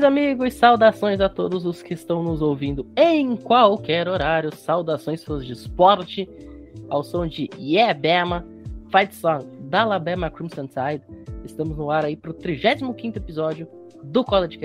[0.00, 4.54] Saudações, amigos, saudações a todos os que estão nos ouvindo em qualquer horário.
[4.54, 6.28] Saudações, fãs de esporte,
[6.88, 8.46] ao som de Yeah Bama,
[8.90, 11.04] Fight Song da Alabama Crimson Tide.
[11.44, 13.68] Estamos no ar aí para o 35 episódio
[14.02, 14.58] do College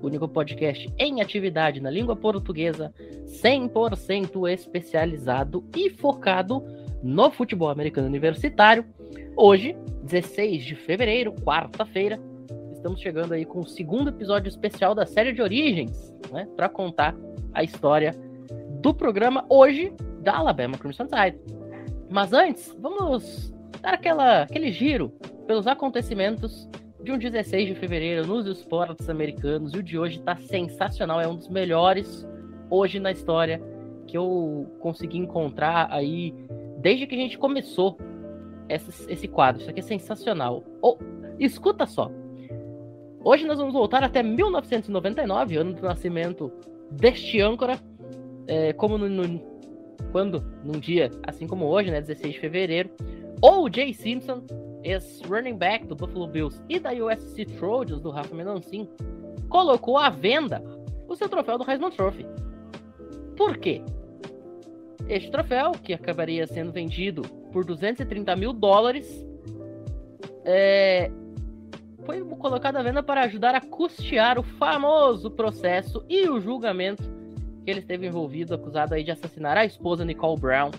[0.00, 2.94] o único podcast em atividade na língua portuguesa,
[3.26, 6.64] 100% especializado e focado
[7.02, 8.86] no futebol americano universitário.
[9.36, 12.18] Hoje, 16 de fevereiro, quarta-feira,
[12.82, 17.14] estamos chegando aí com o segundo episódio especial da série de Origens, né, para contar
[17.54, 18.12] a história
[18.80, 21.38] do programa hoje da Alabama Crimson Tide.
[22.10, 25.10] Mas antes, vamos dar aquela, aquele giro
[25.46, 26.68] pelos acontecimentos
[27.04, 29.72] de um 16 de fevereiro nos esportes americanos.
[29.74, 32.26] E o de hoje está sensacional, é um dos melhores
[32.68, 33.62] hoje na história
[34.08, 36.34] que eu consegui encontrar aí
[36.78, 37.96] desde que a gente começou
[38.68, 39.60] esse, esse quadro.
[39.60, 40.64] Isso aqui é sensacional.
[40.82, 40.98] Oh,
[41.38, 42.10] escuta só.
[43.24, 46.52] Hoje nós vamos voltar até 1999, ano do nascimento
[46.90, 47.78] deste âncora,
[48.48, 49.40] é, como no, no,
[50.10, 52.90] quando, num dia assim como hoje, né, 16 de fevereiro,
[53.40, 54.42] o Jay Simpson,
[54.82, 58.88] ex-running back do Buffalo Bills e da USC Trojans, do Rafa Menoncin,
[59.48, 60.60] colocou à venda
[61.06, 62.26] o seu troféu do Heisman Trophy.
[63.36, 63.82] Por quê?
[65.08, 67.22] Este troféu, que acabaria sendo vendido
[67.52, 69.24] por 230 mil dólares,
[70.44, 71.08] é,
[72.04, 77.02] foi colocado à venda para ajudar a custear o famoso processo e o julgamento
[77.64, 80.70] que ele esteve envolvido, acusado aí de assassinar a esposa Nicole Brown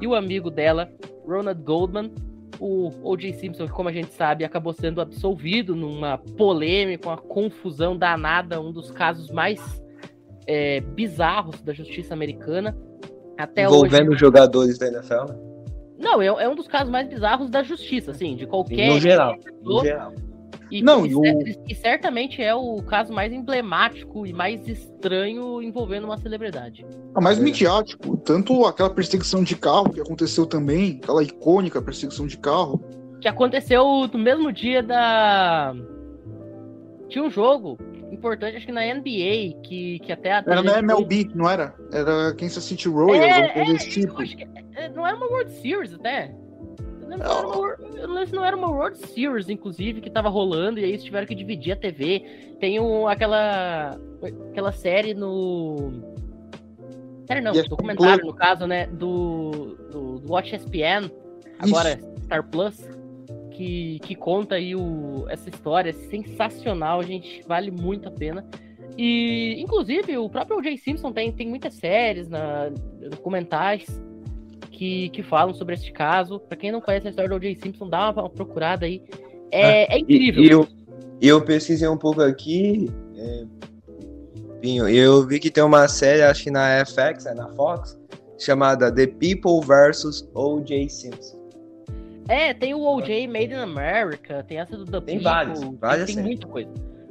[0.00, 0.90] e o amigo dela,
[1.26, 2.12] Ronald Goldman.
[2.58, 3.32] O O.J.
[3.34, 8.90] Simpson, como a gente sabe, acabou sendo absolvido numa polêmica, uma confusão danada, um dos
[8.90, 9.82] casos mais
[10.46, 12.76] é, bizarros da justiça americana.
[13.36, 14.20] Até Envolvendo hoje...
[14.20, 15.34] jogadores da NFL?
[15.98, 18.90] Não, é, é, um dos casos mais bizarros da justiça, assim, de qualquer.
[18.90, 19.36] No geral.
[19.62, 20.12] No geral.
[20.72, 21.22] E, não, e, o...
[21.68, 26.86] e, certamente é o caso mais emblemático e mais estranho envolvendo uma celebridade.
[27.14, 28.16] É mais midiático.
[28.16, 32.82] Tanto aquela perseguição de carro que aconteceu também, aquela icônica perseguição de carro.
[33.20, 35.74] Que aconteceu no mesmo dia da.
[37.10, 37.76] Tinha um jogo
[38.10, 40.38] importante, acho que na NBA, que, que até a.
[40.38, 41.34] Era na MLB, foi...
[41.34, 41.74] não era?
[41.92, 44.14] Era Kansas City Royals, é, é, tipo.
[44.14, 46.34] Que, é, não era uma World Series até
[47.18, 51.26] não se não era uma World Series, inclusive, que tava rolando, e aí eles tiveram
[51.26, 52.54] que dividir a TV.
[52.60, 53.98] Tem um, aquela,
[54.50, 55.92] aquela série no.
[57.26, 58.86] Série não, yes, documentário, no caso, né?
[58.86, 61.10] Do, do, do Watch ESPN,
[61.58, 62.24] agora Isso.
[62.24, 62.78] Star Plus,
[63.50, 67.42] que, que conta aí o, essa história é sensacional, gente.
[67.46, 68.44] Vale muito a pena.
[68.98, 70.76] E, inclusive, o próprio O.J.
[70.76, 72.70] Simpson tem, tem muitas séries, na,
[73.10, 73.86] documentais
[74.82, 76.40] que, que falam sobre este caso.
[76.40, 77.54] Para quem não conhece a história do O.J.
[77.54, 79.00] Simpson, dá uma, procurada aí.
[79.52, 80.42] É, ah, é incrível.
[80.42, 80.68] E, eu,
[81.20, 82.90] eu pesquisei um pouco aqui.
[83.16, 83.44] É,
[84.90, 87.96] eu vi que tem uma série, acho que na FX, é na Fox,
[88.38, 90.28] chamada The People vs.
[90.34, 90.88] O.J.
[90.88, 91.40] Simpson.
[92.28, 93.28] É, tem o O.J.
[93.28, 96.70] Made in America, tem essa do The Tem vários, várias tem, tem muita coisa.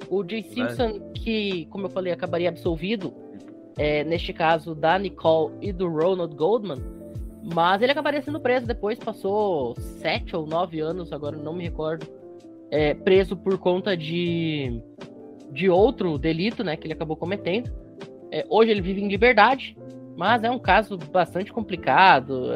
[0.10, 0.44] O O.J.
[0.44, 3.14] Simpson, que, como eu falei, acabaria absolvido,
[3.78, 7.01] é, neste caso da Nicole e do Ronald Goldman,
[7.44, 12.06] mas ele acabaria sendo preso depois, passou sete ou nove anos, agora não me recordo,
[12.70, 14.82] é, preso por conta de,
[15.52, 17.72] de outro delito, né, que ele acabou cometendo.
[18.32, 19.76] É, hoje ele vive em liberdade,
[20.16, 22.52] mas é um caso bastante complicado.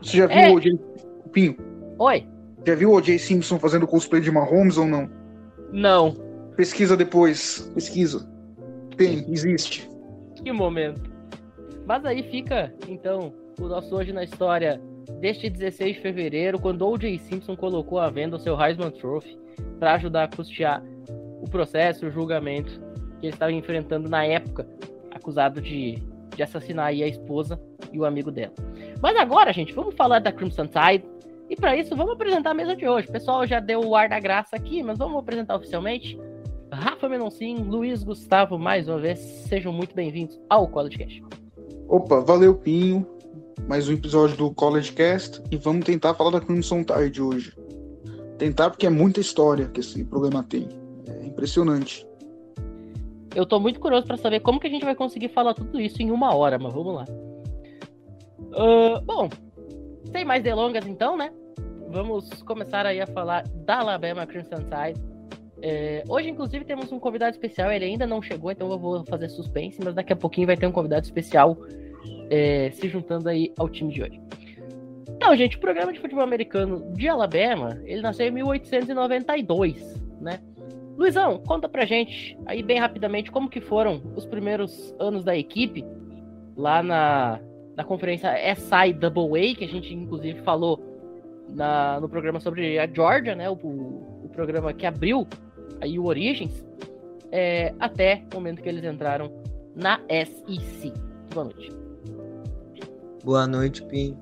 [0.00, 0.50] Você já viu é...
[0.50, 0.78] o O.J.
[1.32, 1.56] Pinho?
[1.98, 2.26] Oi?
[2.66, 3.18] Já viu o O.J.
[3.18, 5.10] Simpson fazendo cosplay de Mahomes ou não?
[5.72, 6.14] Não.
[6.56, 8.30] Pesquisa depois, pesquisa.
[8.96, 9.88] Tem, existe.
[10.36, 11.10] Que momento.
[11.86, 14.80] Mas aí fica, então, o nosso Hoje na História
[15.20, 17.18] deste 16 de fevereiro, quando O.J.
[17.18, 19.38] Simpson colocou à venda o seu Heisman Trophy
[19.78, 20.82] para ajudar a custear
[21.40, 22.80] o processo, o julgamento
[23.20, 24.66] que ele estava enfrentando na época,
[25.10, 26.02] acusado de,
[26.34, 27.60] de assassinar a esposa
[27.92, 28.54] e o amigo dela.
[29.00, 31.04] Mas agora, gente, vamos falar da Crimson Tide.
[31.50, 33.08] E para isso, vamos apresentar a mesa de hoje.
[33.08, 36.18] O pessoal já deu o ar da graça aqui, mas vamos apresentar oficialmente.
[36.72, 41.22] Rafa Menoncin, Luiz Gustavo, mais uma vez, sejam muito bem-vindos ao College Cash.
[41.88, 43.06] Opa, valeu, Pinho
[43.68, 47.56] mais um episódio do College Cast e vamos tentar falar da Crimson Tide hoje.
[48.38, 50.68] Tentar porque é muita história que esse programa tem.
[51.06, 52.06] É impressionante.
[53.34, 56.02] Eu tô muito curioso para saber como que a gente vai conseguir falar tudo isso
[56.02, 57.04] em uma hora, mas vamos lá.
[58.40, 59.30] Uh, bom,
[60.10, 61.32] sem mais delongas então, né?
[61.88, 65.00] Vamos começar aí a falar da Alabama Crimson Tide.
[65.62, 67.70] É, hoje, inclusive, temos um convidado especial.
[67.70, 70.66] Ele ainda não chegou, então eu vou fazer suspense, mas daqui a pouquinho vai ter
[70.66, 71.56] um convidado especial
[72.32, 74.18] é, se juntando aí ao time de hoje.
[75.16, 80.40] Então, gente, o programa de futebol americano de Alabama, ele nasceu em 1892, né?
[80.96, 85.84] Luizão, conta pra gente aí bem rapidamente como que foram os primeiros anos da equipe
[86.56, 87.38] lá na,
[87.76, 90.80] na conferência SIAA, que a gente inclusive falou
[91.50, 93.50] na, no programa sobre a Georgia, né?
[93.50, 95.26] O, o programa que abriu
[95.82, 96.64] aí o Origins,
[97.30, 99.30] é, até o momento que eles entraram
[99.74, 100.92] na SEC.
[101.34, 101.81] Boa noite.
[103.24, 104.18] Boa noite, Pim.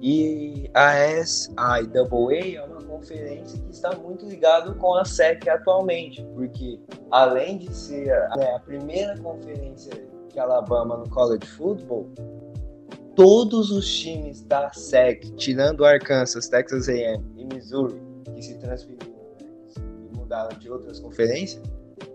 [0.00, 6.80] E a SIAA é uma conferência que está muito ligado com a SEC atualmente, porque
[7.10, 8.06] além de ser
[8.36, 9.92] né, a primeira conferência
[10.32, 12.10] de Alabama no college football,
[13.14, 18.00] todos os times da SEC, tirando Arkansas, Texas A&M e Missouri,
[18.34, 19.12] que se transferiram
[19.76, 21.62] e mudaram de outras conferências,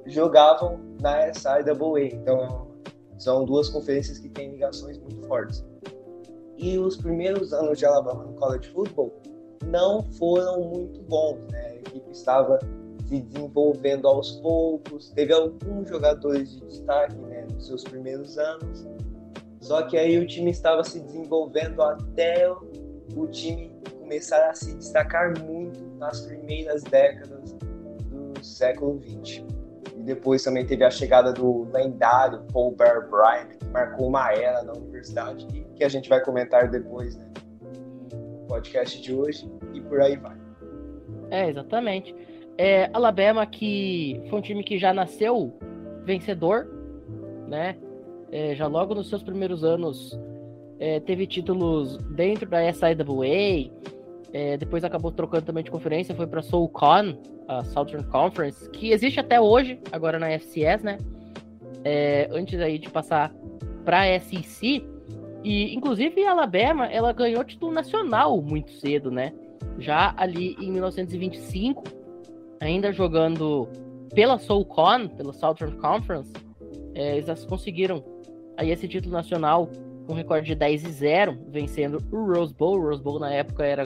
[0.07, 1.61] jogavam na SIAA.
[2.11, 2.67] Então,
[3.19, 5.63] são duas conferências que têm ligações muito fortes.
[6.57, 9.13] E os primeiros anos de Alabama no college football
[9.65, 11.67] não foram muito bons, né?
[11.67, 12.59] A equipe estava
[13.07, 18.85] se desenvolvendo aos poucos, teve alguns jogadores de destaque, né, nos seus primeiros anos.
[19.61, 22.49] Só que aí o time estava se desenvolvendo até
[23.15, 29.43] o time começar a se destacar muito nas primeiras décadas do século XX.
[29.95, 34.73] E depois também teve a chegada do lendário Paul Bear Bryant, marcou uma era na
[34.73, 37.25] universidade que a gente vai comentar depois, né?
[38.11, 40.37] No podcast de hoje e por aí vai.
[41.29, 42.15] É, exatamente.
[42.57, 45.53] É, Alabama que foi um time que já nasceu
[46.03, 46.67] vencedor,
[47.47, 47.77] né?
[48.31, 50.17] É, já logo nos seus primeiros anos
[50.79, 53.71] é, teve títulos dentro da SIAA,
[54.33, 57.17] é, depois acabou trocando também de conferência, foi para SoulCon,
[57.47, 60.97] a Southern Conference, que existe até hoje, agora na FCS, né?
[61.83, 63.33] É, antes aí de passar
[63.87, 64.85] para a SEC.
[65.45, 69.31] E, inclusive, a Alabama, ela ganhou título nacional muito cedo, né?
[69.79, 71.85] Já ali em 1925,
[72.59, 73.69] ainda jogando
[74.13, 76.33] pela SoulCon, pela Southern Conference,
[76.93, 78.03] é, eles conseguiram
[78.57, 79.69] aí esse título nacional
[80.05, 82.77] com um recorde de 10 e 0, vencendo o Rose Bowl.
[82.77, 83.83] O Rose Bowl na época era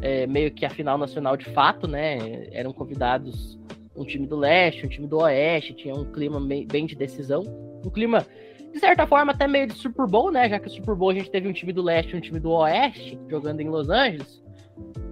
[0.00, 2.48] é, meio que a final nacional de fato, né?
[2.50, 3.56] Eram convidados
[3.94, 7.44] um time do leste, um time do oeste, tinha um clima bem de decisão.
[7.84, 8.26] Um clima,
[8.72, 10.48] de certa forma, até meio de Super Bowl, né?
[10.48, 12.40] Já que o Super Bowl a gente teve um time do leste e um time
[12.40, 14.42] do oeste jogando em Los Angeles.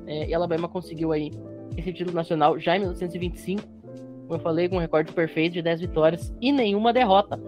[0.07, 1.31] É, e Alabama conseguiu aí
[1.77, 3.63] esse título nacional já em 1925.
[3.63, 7.39] Como eu falei, com um recorde perfeito de 10 vitórias e nenhuma derrota.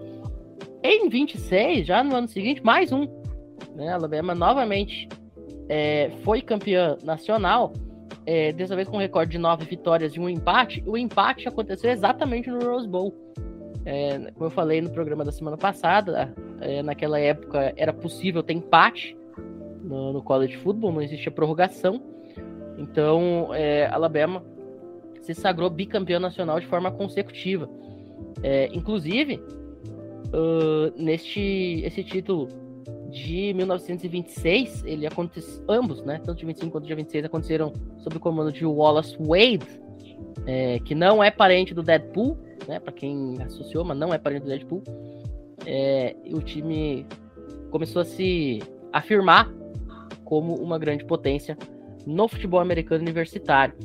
[0.83, 3.07] Em 26, já no ano seguinte, mais um.
[3.75, 3.91] Né?
[3.91, 5.07] Alabama novamente
[5.69, 7.73] é, foi campeã nacional,
[8.25, 10.83] é, dessa vez com um recorde de nove vitórias e um empate.
[10.85, 13.13] O empate aconteceu exatamente no Rose Bowl.
[13.85, 18.53] É, como eu falei no programa da semana passada, é, naquela época era possível ter
[18.53, 19.17] empate
[19.83, 22.01] no, no college football, não existia prorrogação.
[22.77, 24.43] Então, é, Alabama
[25.21, 27.69] se sagrou bicampeão nacional de forma consecutiva.
[28.41, 29.41] É, inclusive,
[30.33, 32.49] uh, neste esse título
[33.09, 38.19] de 1926, ele aconteceu, ambos, né, tanto de 25 quanto de 26, aconteceram sob o
[38.19, 39.67] comando de Wallace Wade,
[40.45, 42.37] é, que não é parente do Deadpool,
[42.67, 44.83] né, para quem associou, mas não é parente do Deadpool.
[45.65, 47.05] É, o time
[47.71, 49.51] começou a se afirmar
[50.23, 51.57] como uma grande potência
[52.05, 53.75] no futebol americano universitário,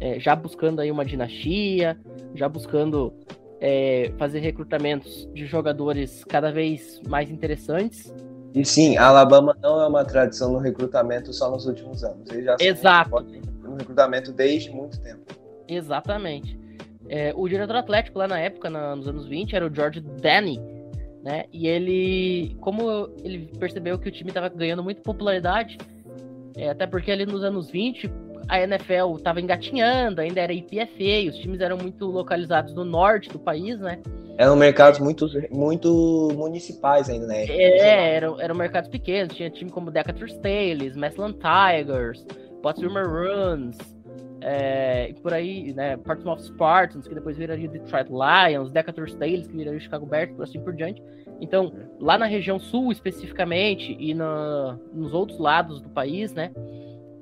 [0.00, 1.98] é, já buscando aí uma dinastia,
[2.34, 3.12] já buscando
[3.60, 8.12] é, fazer recrutamentos de jogadores cada vez mais interessantes
[8.56, 12.30] e sim, a Alabama não é uma tradição no recrutamento só nos últimos anos.
[12.30, 13.22] Eles já Exato.
[13.62, 15.20] no recrutamento desde muito tempo.
[15.68, 16.58] Exatamente.
[17.08, 20.60] É, o diretor atlético lá na época, na, nos anos 20, era o George Danny,
[21.22, 21.44] né?
[21.52, 25.78] E ele, como ele percebeu que o time estava ganhando muita popularidade,
[26.56, 28.10] é, até porque ali nos anos 20
[28.48, 33.38] a NFL estava engatinhando, ainda era IPFA, os times eram muito localizados no norte do
[33.38, 33.98] país, né?
[34.38, 37.44] Eram mercados muito, muito municipais ainda, né?
[37.46, 39.34] É, eram, eram mercados pequenos.
[39.34, 42.24] Tinha time como Decatur Stales, Massland Tigers,
[42.62, 43.78] Pottsville Maroons,
[44.48, 45.96] é, por aí, né?
[45.96, 50.60] Portsmouth Spartans, que depois viraria Detroit Lions, Decatur Stales, que viraria Chicago Bears, por assim
[50.60, 51.02] por diante.
[51.40, 56.52] Então, lá na região sul especificamente e na, nos outros lados do país, né?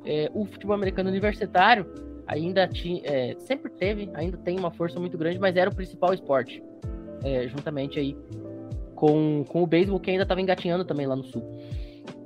[0.05, 1.87] É, o futebol americano universitário
[2.27, 6.13] ainda tinha, é, sempre teve, ainda tem uma força muito grande, mas era o principal
[6.13, 6.63] esporte
[7.25, 8.15] é, juntamente aí
[8.95, 11.43] com, com o beisebol, que ainda estava engatinhando também lá no sul.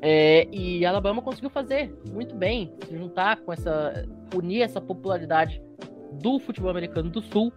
[0.01, 4.07] É, e Alabama conseguiu fazer muito bem, se juntar com essa.
[4.35, 5.61] unir essa popularidade
[6.13, 7.53] do futebol americano do sul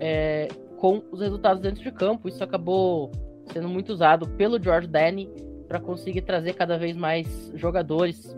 [0.00, 0.48] é,
[0.78, 2.28] com os resultados dentro de campo.
[2.28, 3.10] Isso acabou
[3.52, 5.28] sendo muito usado pelo George Danny
[5.68, 8.34] para conseguir trazer cada vez mais jogadores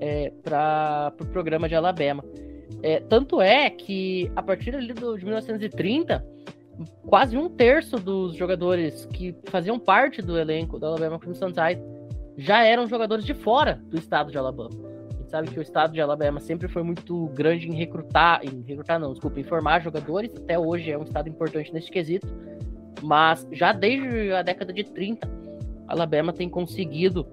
[0.00, 2.24] é, para o pro programa de Alabama.
[2.82, 6.24] É, tanto é que a partir ali do, de 1930,
[7.06, 11.82] quase um terço dos jogadores que faziam parte do elenco da Alabama Crimson Tide
[12.36, 14.70] já eram jogadores de fora do estado de Alabama.
[15.10, 18.62] A gente sabe que o estado de Alabama sempre foi muito grande em recrutar, em
[18.62, 22.26] recrutar não, desculpa, em formar jogadores, até hoje é um estado importante nesse quesito,
[23.02, 25.28] mas já desde a década de 30,
[25.86, 27.26] Alabama tem conseguido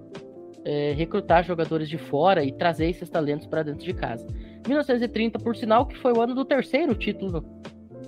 [0.64, 4.26] é, recrutar jogadores de fora e trazer esses talentos para dentro de casa.
[4.66, 7.44] 1930, por sinal, que foi o ano do terceiro título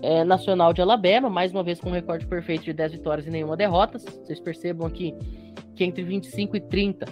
[0.03, 3.31] é, nacional de Alabama, mais uma vez com um recorde perfeito de 10 vitórias e
[3.31, 3.99] nenhuma derrota.
[3.99, 5.15] Vocês percebam aqui
[5.75, 7.07] que entre 25 e 30,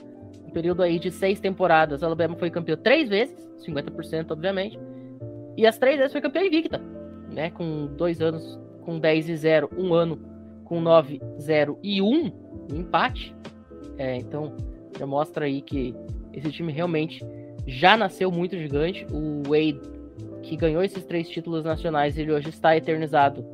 [0.47, 4.79] um período aí de seis temporadas, Alabama foi campeão três vezes, 50% obviamente,
[5.57, 6.81] e as três vezes foi campeão invicta,
[7.31, 7.51] né?
[7.51, 10.19] Com dois anos com 10 e 0, um ano
[10.65, 12.33] com 9, 0 e 1, um
[12.75, 13.35] empate.
[13.99, 14.57] É, então
[14.99, 15.95] já mostra aí que
[16.33, 17.25] esse time realmente
[17.67, 19.07] já nasceu muito gigante.
[19.13, 19.81] O Wade,
[20.43, 23.45] que ganhou esses três títulos nacionais, ele hoje está eternizado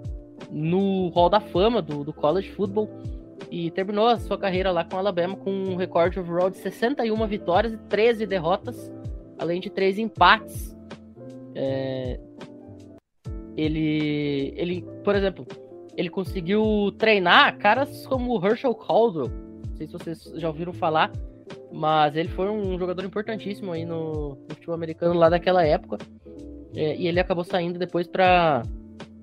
[0.50, 2.88] no Hall da Fama do, do College Football
[3.50, 7.26] e terminou a sua carreira lá com o Alabama com um recorde overall de 61
[7.26, 8.93] vitórias e 13 derrotas,
[9.38, 10.76] além de três empates.
[11.55, 12.21] É...
[13.57, 15.47] Ele, ele, por exemplo,
[15.97, 19.31] ele conseguiu treinar caras como Herschel Caldwell.
[19.69, 21.11] Não sei se vocês já ouviram falar,
[21.73, 25.99] mas ele foi um jogador importantíssimo aí no, no futebol americano lá daquela época.
[26.75, 28.62] É, e ele acabou saindo depois para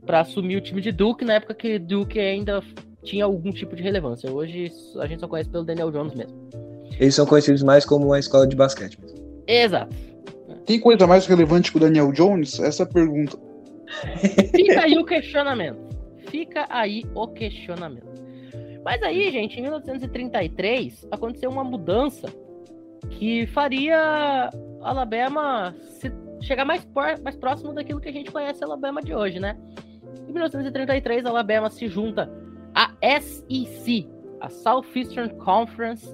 [0.10, 2.62] assumir o time de Duke, na época que Duke ainda
[3.06, 4.30] tinha algum tipo de relevância.
[4.32, 6.36] Hoje a gente só conhece pelo Daniel Jones mesmo.
[7.00, 8.98] Eles são conhecidos mais como uma escola de basquete.
[9.48, 9.96] Exato.
[10.66, 12.60] Tem coisa mais relevante que o Daniel Jones?
[12.60, 13.38] Essa é a pergunta.
[14.52, 15.78] Fica aí o questionamento.
[16.30, 18.16] Fica aí o questionamento.
[18.84, 22.34] Mas aí, gente, em 1933 aconteceu uma mudança
[23.12, 24.50] que faria
[24.82, 29.40] Alabama se chegar mais, por, mais próximo daquilo que a gente conhece Alabama de hoje,
[29.40, 29.58] né?
[30.28, 32.30] Em 1933, Alabama se junta
[32.76, 32.92] à
[33.22, 34.08] SEC,
[34.42, 36.06] a Southeastern Conference,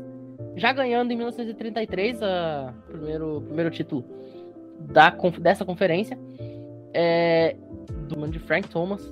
[0.56, 4.06] já ganhando em 1933 o primeiro, primeiro título
[4.80, 6.18] da, dessa conferência,
[6.94, 7.56] é,
[8.08, 9.12] do mano de Frank Thomas,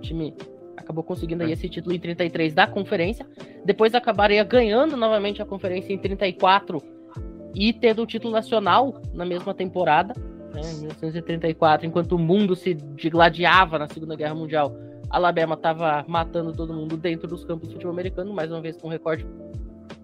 [0.00, 0.34] time
[0.76, 3.26] acabou conseguindo aí esse título em 33 da conferência.
[3.64, 6.82] Depois acabaria ganhando novamente a conferência em 34
[7.54, 10.14] e tendo o título nacional na mesma temporada,
[10.54, 14.74] né, em 1934, enquanto o mundo se digladiava na Segunda Guerra Mundial.
[15.10, 18.88] Alabama estava matando todo mundo dentro dos campos de futebol americano, mais uma vez com
[18.88, 19.26] um recorde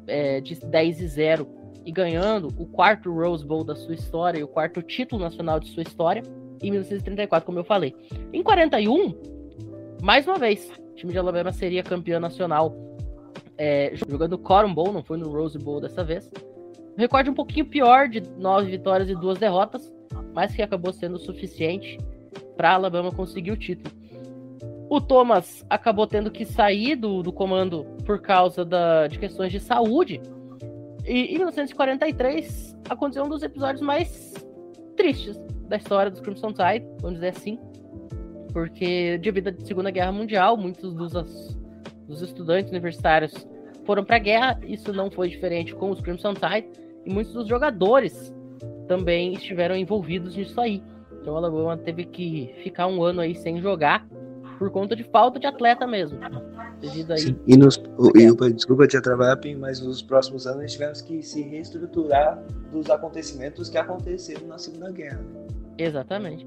[0.06, 1.46] é, de 10 e 0
[1.84, 5.68] e ganhando o quarto Rose Bowl da sua história e o quarto título nacional de
[5.68, 6.22] sua história
[6.62, 7.94] em 1934, como eu falei.
[8.32, 9.14] Em 41,
[10.02, 12.74] mais uma vez, o time de Alabama seria campeão nacional
[13.58, 16.30] é, jogando Cotton Bowl, não foi no Rose Bowl dessa vez.
[16.96, 19.92] Um recorde um pouquinho pior, de nove vitórias e duas derrotas,
[20.32, 21.98] mas que acabou sendo suficiente
[22.56, 24.03] para Alabama conseguir o título.
[24.88, 29.60] O Thomas acabou tendo que sair do, do comando por causa da, de questões de
[29.60, 30.20] saúde.
[31.06, 34.34] E em 1943 aconteceu um dos episódios mais
[34.96, 35.36] tristes
[35.68, 37.58] da história dos Crimson Tide, vamos dizer assim
[38.54, 41.12] porque devido à Segunda Guerra Mundial, muitos dos,
[42.06, 43.46] dos estudantes universitários
[43.84, 44.60] foram para a guerra.
[44.62, 46.68] Isso não foi diferente com os Crimson Tide
[47.04, 48.32] e muitos dos jogadores
[48.86, 50.80] também estiveram envolvidos nisso aí.
[51.20, 54.06] Então o Alabama teve que ficar um ano aí sem jogar
[54.58, 56.18] por conta de falta de atleta mesmo.
[56.80, 57.18] Devido aí.
[57.18, 57.82] Sim, e nos,
[58.14, 63.78] e, desculpa te atrapalhar, mas nos próximos anos tivemos que se reestruturar dos acontecimentos que
[63.78, 65.20] aconteceram na Segunda Guerra.
[65.78, 66.46] Exatamente.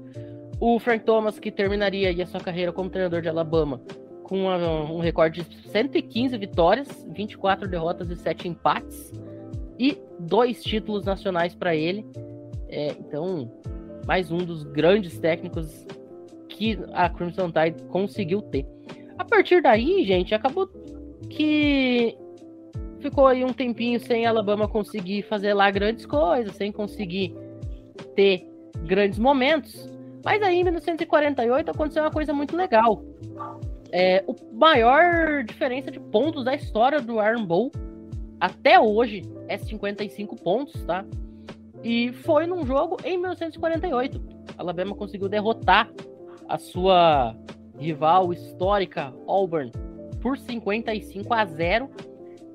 [0.60, 3.80] O Frank Thomas, que terminaria a sua carreira como treinador de Alabama
[4.28, 4.56] com uma,
[4.92, 9.10] um recorde de 115 vitórias, 24 derrotas e 7 empates,
[9.78, 12.04] e dois títulos nacionais para ele.
[12.68, 13.50] É, então,
[14.06, 15.86] mais um dos grandes técnicos
[16.58, 18.66] que a Crimson Tide conseguiu ter.
[19.16, 20.68] A partir daí, gente, acabou
[21.30, 22.16] que
[22.98, 27.32] ficou aí um tempinho sem Alabama conseguir fazer lá grandes coisas, sem conseguir
[28.16, 28.44] ter
[28.84, 29.88] grandes momentos.
[30.24, 33.04] Mas aí, em 1948, aconteceu uma coisa muito legal.
[33.92, 37.70] É, o maior diferença de pontos da história do Iron Bowl
[38.40, 41.04] até hoje é 55 pontos, tá?
[41.84, 44.20] E foi num jogo em 1948.
[44.58, 45.88] Alabama conseguiu derrotar
[46.48, 47.36] a sua
[47.78, 49.70] rival histórica Auburn
[50.20, 51.90] por 55 a 0.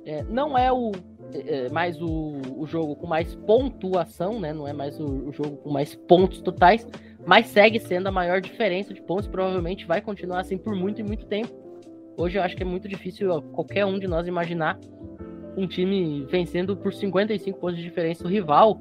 [0.05, 0.91] É, não é o
[1.33, 4.53] é, mais o, o, jogo com mais pontuação, né?
[4.53, 6.87] Não é mais o, o jogo com mais pontos totais,
[7.25, 11.03] mas segue sendo a maior diferença de pontos, provavelmente vai continuar assim por muito e
[11.03, 11.53] muito tempo.
[12.17, 14.77] Hoje eu acho que é muito difícil qualquer um de nós imaginar
[15.57, 18.79] um time vencendo por 55 pontos de diferença o rival,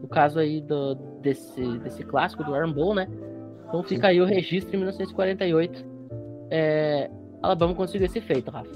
[0.00, 3.08] no caso aí do, desse, desse clássico do Iron Bowl, né?
[3.66, 5.84] Então fica aí o registro em 1948.
[6.50, 7.10] É,
[7.42, 8.70] Alabama conseguiu esse feito, Rafa.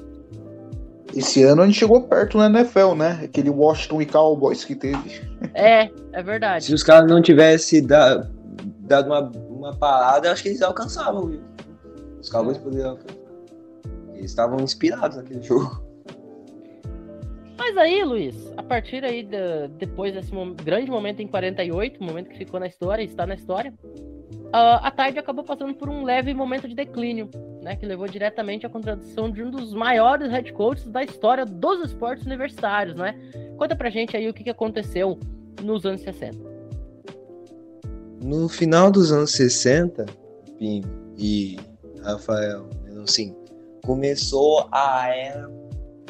[1.15, 3.21] Esse ano a gente chegou perto no NFL, né?
[3.25, 5.23] Aquele Washington e Cowboys que teve.
[5.55, 6.65] É, é verdade.
[6.65, 8.31] Se os caras não tivessem dado,
[8.81, 11.41] dado uma, uma parada, eu acho que eles alcançavam, viu?
[12.21, 13.19] Os Cowboys poderiam alcançar.
[14.15, 15.83] Eles estavam inspirados naquele jogo.
[17.57, 20.31] Mas aí, Luiz, a partir aí de, depois desse
[20.63, 23.75] grande momento em 48, momento que ficou na história, está na história,
[24.49, 27.29] uh, a Tide acabou passando por um leve momento de declínio,
[27.63, 31.85] né, que levou diretamente à contradição de um dos maiores head coaches da história dos
[31.85, 33.15] esportes universitários, né?
[33.57, 35.19] Conta pra gente aí o que, que aconteceu
[35.63, 36.39] nos anos 60.
[38.23, 40.07] No final dos anos 60,
[40.59, 40.83] Pim
[41.17, 41.57] e
[42.03, 42.69] Rafael,
[43.03, 43.35] assim,
[43.85, 45.51] começou a era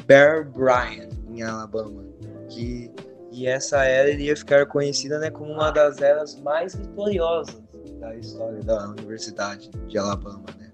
[0.06, 2.04] Bear Bryant em Alabama,
[2.48, 2.90] que
[3.30, 7.62] e essa era iria ficar conhecida né, como uma das eras mais vitoriosas
[7.98, 10.70] da história da Universidade de Alabama, né?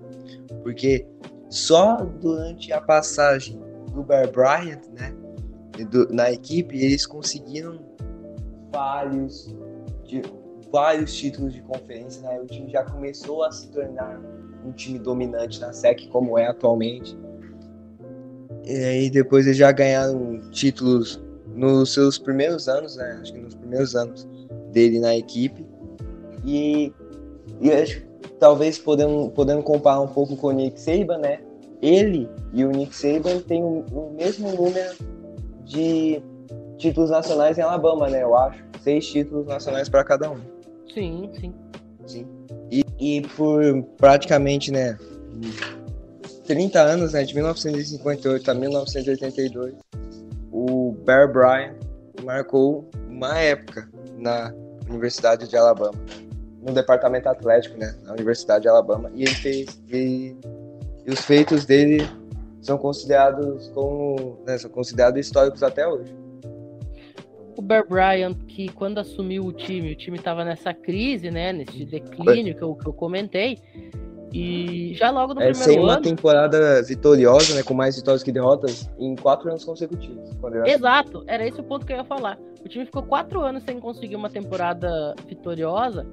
[0.62, 1.06] Porque
[1.48, 3.60] só durante a passagem
[3.92, 5.14] do Bear Bryant, né,
[5.90, 7.78] do, na equipe, eles conseguiram
[8.72, 9.54] vários,
[10.04, 10.22] de,
[10.72, 12.40] vários títulos de conferência, né?
[12.40, 14.20] O time já começou a se tornar
[14.64, 17.16] um time dominante na SEC como é atualmente.
[18.64, 21.22] E aí depois eles já ganharam títulos
[21.54, 23.18] nos seus primeiros anos, né?
[23.20, 24.26] Acho que nos primeiros anos
[24.72, 25.64] dele na equipe.
[26.44, 26.92] E,
[27.60, 28.02] e acho
[28.38, 31.40] talvez podendo, podendo comparar um pouco com o Nick Saban, né?
[31.80, 34.94] Ele e o Nick Saban têm o, o mesmo número
[35.64, 36.22] de
[36.78, 38.22] títulos nacionais em Alabama, né?
[38.22, 38.62] Eu acho.
[38.82, 40.36] Seis títulos nacionais para cada um.
[40.92, 41.54] Sim, sim.
[42.06, 42.26] Sim.
[42.70, 44.98] E, e por praticamente, né?
[46.46, 47.22] 30 anos, né?
[47.22, 49.74] De 1958 a 1982,
[50.52, 51.76] o Bear Bryant
[52.22, 54.52] marcou uma época na
[54.88, 55.98] Universidade de Alabama
[56.64, 60.36] no departamento atlético, né, na Universidade de Alabama, e ele fez e,
[61.06, 62.08] e os feitos dele
[62.60, 66.14] são considerados como, né, são considerados históricos até hoje.
[67.56, 71.84] O Bear Bryant, que quando assumiu o time, o time estava nessa crise, né, nesse
[71.84, 73.58] declínio que eu, que eu comentei,
[74.34, 76.02] e já logo no é, primeiro sem uma ano.
[76.02, 77.62] temporada vitoriosa, né?
[77.62, 80.28] Com mais vitórias que derrotas em quatro anos consecutivos.
[80.66, 82.36] Exato, era esse o ponto que eu ia falar.
[82.64, 86.04] O time ficou quatro anos sem conseguir uma temporada vitoriosa.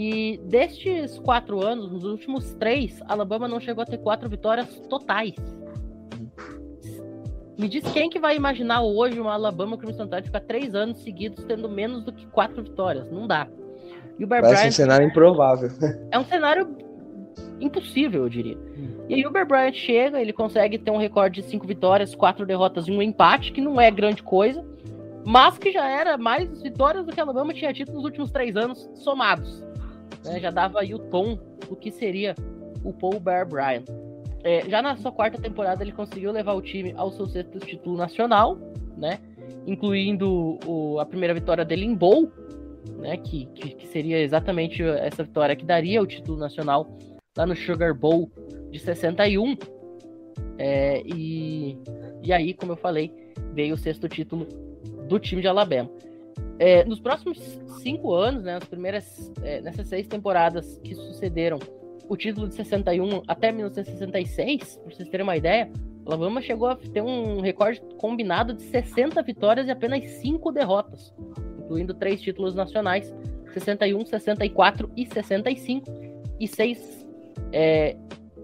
[0.00, 5.34] E destes quatro anos, nos últimos três, Alabama não chegou a ter quatro vitórias totais.
[7.58, 11.42] Me diz quem que vai imaginar hoje uma Alabama Crimson Tide ficar três anos seguidos
[11.46, 13.10] tendo menos do que quatro vitórias?
[13.10, 13.48] Não dá.
[14.16, 15.68] E o Bear Parece Bryant, um cenário improvável.
[16.12, 16.76] É um cenário
[17.60, 18.56] impossível, eu diria.
[19.08, 22.46] E aí o Bear Bryant chega, ele consegue ter um recorde de cinco vitórias, quatro
[22.46, 24.64] derrotas e um empate, que não é grande coisa,
[25.26, 28.56] mas que já era mais vitórias do que a Alabama tinha tido nos últimos três
[28.56, 29.66] anos somados.
[30.24, 30.40] Né?
[30.40, 32.34] Já dava aí o tom do que seria
[32.84, 33.84] o Paul Bear Bryant.
[34.44, 37.96] É, já na sua quarta temporada ele conseguiu levar o time ao seu sexto título
[37.96, 38.56] nacional,
[38.96, 39.18] né?
[39.66, 42.30] Incluindo o, a primeira vitória dele em Bowl,
[42.98, 43.16] né?
[43.16, 46.86] Que, que, que seria exatamente essa vitória que daria o título nacional
[47.36, 48.30] lá no Sugar Bowl
[48.70, 49.56] de 61.
[50.56, 51.76] É, e,
[52.22, 53.12] e aí, como eu falei,
[53.52, 54.46] veio o sexto título
[55.08, 55.90] do time de Alabama.
[56.58, 57.38] É, nos próximos
[57.82, 61.58] cinco anos, né, as primeiras, é, nessas seis temporadas que sucederam
[62.08, 65.70] o título de 61 até 1966, para vocês terem uma ideia,
[66.06, 71.14] Alabama chegou a ter um recorde combinado de 60 vitórias e apenas 5 derrotas,
[71.58, 73.14] incluindo três títulos nacionais,
[73.52, 75.86] 61, 64 e 65,
[76.40, 77.06] e seis
[77.52, 77.96] é,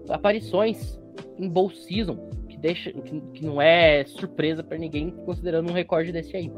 [0.09, 0.99] aparições
[1.39, 6.11] em Bowl Season, que, deixa, que, que não é surpresa para ninguém, considerando um recorde
[6.11, 6.51] desse aí.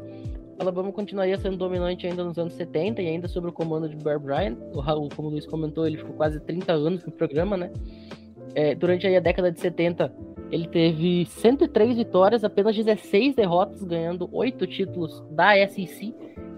[0.58, 4.18] Alabama continuaria sendo dominante ainda nos anos 70 e ainda sob o comando de Bear
[4.18, 4.56] Bryant.
[4.74, 7.70] O Raul, como o Luiz comentou, ele ficou quase 30 anos no programa, né?
[8.54, 10.12] É, durante a década de 70,
[10.50, 16.12] ele teve 103 vitórias, apenas 16 derrotas, ganhando 8 títulos da SEC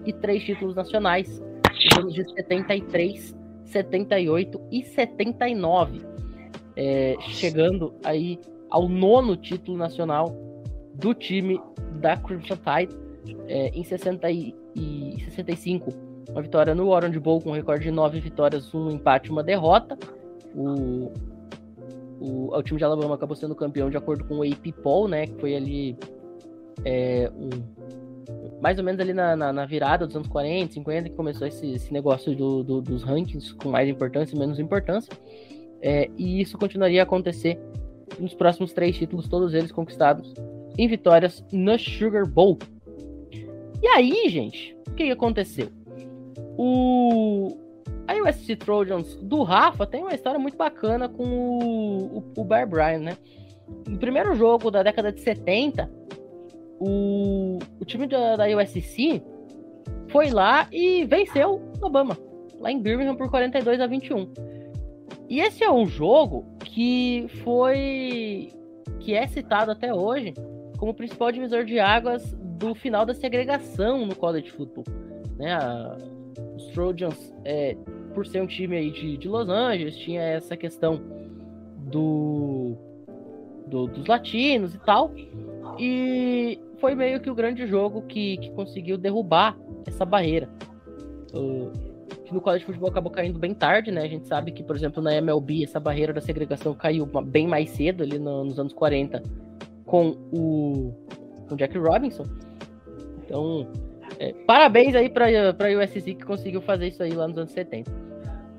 [0.05, 3.35] e 3 títulos nacionais, nos anos de 73
[3.65, 6.01] 78 e 79,
[6.75, 10.35] é, chegando aí ao nono título nacional
[10.95, 11.59] do time
[11.99, 13.00] da Crimson Tide
[13.47, 15.89] é, em 60 e, e 65.
[16.29, 19.43] Uma vitória no Orange Bowl com um recorde de 9 vitórias, um empate e uma
[19.43, 19.97] derrota.
[20.55, 21.11] O,
[22.19, 25.27] o, o, time de Alabama acabou sendo campeão de acordo com o AP Poll, né?
[25.27, 25.97] Que foi ali
[26.85, 27.49] é, um,
[28.61, 31.73] mais ou menos ali na, na, na, virada dos anos 40, 50, que começou esse,
[31.73, 35.11] esse negócio do, do, dos rankings com mais importância e menos importância.
[35.81, 37.59] É, e isso continuaria a acontecer
[38.19, 40.33] nos próximos três títulos, todos eles conquistados
[40.77, 42.57] em vitórias no Sugar Bowl.
[43.81, 45.69] E aí, gente, o que aconteceu?
[46.57, 47.57] O
[48.07, 52.67] a USC Trojans do Rafa tem uma história muito bacana com o, o, o Bear
[52.67, 53.17] Bryant, né?
[53.87, 55.89] No primeiro jogo da década de 70,
[56.79, 59.23] o, o time da, da USC
[60.09, 62.17] foi lá e venceu o Alabama,
[62.59, 64.33] lá em Birmingham por 42 a 21.
[65.29, 68.51] E esse é um jogo que foi
[68.99, 70.33] que é citado até hoje
[70.77, 74.85] como principal divisor de águas do final da segregação no college football.
[75.37, 75.51] Né?
[75.51, 75.97] A,
[76.55, 77.75] os Trojans, é,
[78.13, 81.01] por ser um time aí de, de Los Angeles, tinha essa questão
[81.91, 82.77] do,
[83.67, 85.11] do, dos latinos e tal.
[85.79, 90.47] E foi meio que o grande jogo que, que conseguiu derrubar essa barreira.
[91.33, 91.71] Uh,
[92.25, 94.03] que no college futebol acabou caindo bem tarde, né?
[94.03, 97.71] A gente sabe que, por exemplo, na MLB, essa barreira da segregação caiu bem mais
[97.71, 99.23] cedo, ali no, nos anos 40,
[99.85, 100.93] com o,
[101.47, 102.25] com Jack Robinson.
[103.31, 103.65] Então,
[104.19, 107.89] é, parabéns aí para a USC que conseguiu fazer isso aí lá nos anos 70.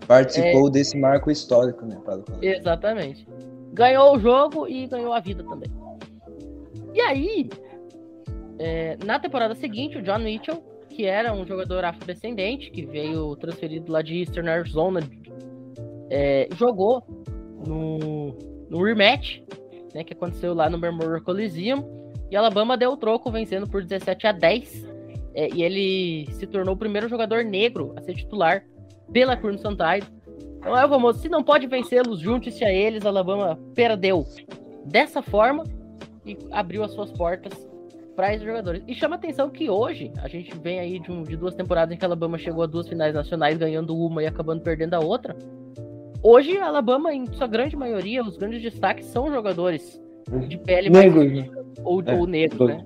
[0.08, 2.00] Participou é, desse marco histórico, né?
[2.40, 3.28] Exatamente.
[3.74, 5.70] Ganhou o jogo e ganhou a vida também.
[6.94, 7.50] E aí,
[8.58, 13.92] é, na temporada seguinte, o John Mitchell, que era um jogador afrodescendente, que veio transferido
[13.92, 15.00] lá de Eastern Arizona,
[16.08, 17.02] é, jogou
[17.66, 18.34] no,
[18.70, 19.42] no rematch,
[19.94, 22.01] né, que aconteceu lá no Memorial Coliseum,
[22.32, 24.88] e Alabama deu o troco, vencendo por 17 a 10
[25.34, 28.64] é, e ele se tornou o primeiro jogador negro a ser titular
[29.12, 30.10] pela Crimson Tide.
[30.56, 33.04] Então é o famoso, se não pode vencê-los, junte-se a eles.
[33.04, 34.24] Alabama perdeu
[34.86, 35.64] dessa forma
[36.24, 37.52] e abriu as suas portas
[38.16, 38.82] para esses jogadores.
[38.88, 41.98] E chama atenção que hoje, a gente vem aí de, um, de duas temporadas em
[41.98, 45.36] que a Alabama chegou a duas finais nacionais, ganhando uma e acabando perdendo a outra.
[46.22, 50.00] Hoje, a Alabama, em sua grande maioria, os grandes destaques são jogadores
[50.48, 51.61] de pele negro, mais né?
[51.84, 52.84] Ou, é, ou negro, né?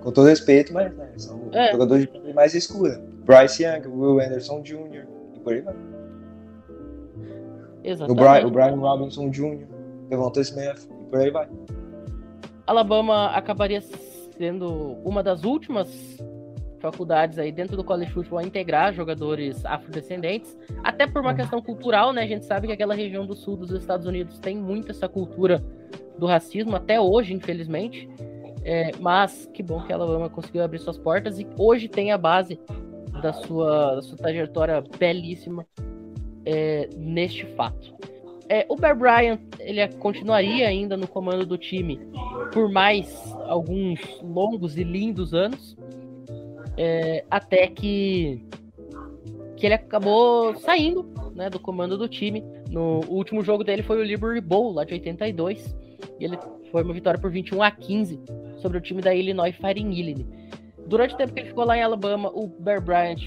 [0.00, 1.72] Com todo respeito, mas né, são é.
[1.72, 3.02] jogadores de mais escura.
[3.24, 5.06] Bryce Young, Will Anderson Jr.
[5.34, 5.74] e por aí vai.
[7.82, 8.10] Exatamente.
[8.10, 9.66] O Brian, o Brian Robinson Jr.,
[10.08, 11.48] Devonta Smith e por aí vai.
[12.66, 13.82] Alabama acabaria
[14.36, 15.88] sendo uma das últimas
[16.84, 22.12] faculdades aí dentro do college football a integrar jogadores afrodescendentes, até por uma questão cultural,
[22.12, 22.22] né?
[22.22, 25.64] A gente sabe que aquela região do sul dos Estados Unidos tem muito essa cultura
[26.18, 28.08] do racismo até hoje, infelizmente.
[28.62, 32.18] É, mas que bom que a Alabama conseguiu abrir suas portas e hoje tem a
[32.18, 32.58] base
[33.22, 35.66] da sua, da sua trajetória belíssima
[36.44, 37.94] é, neste fato.
[38.48, 41.98] É, o Bear Bryant ele continuaria ainda no comando do time
[42.52, 45.76] por mais alguns longos e lindos anos,
[46.76, 48.44] é, até que,
[49.56, 52.44] que ele acabou saindo né, do comando do time.
[52.70, 55.76] No o último jogo dele foi o Liberty Bowl, lá de 82,
[56.18, 56.38] e ele
[56.70, 58.20] foi uma vitória por 21 a 15
[58.56, 60.26] sobre o time da Illinois Fighting Illinois.
[60.86, 63.20] Durante o tempo que ele ficou lá em Alabama, o Bear Bryant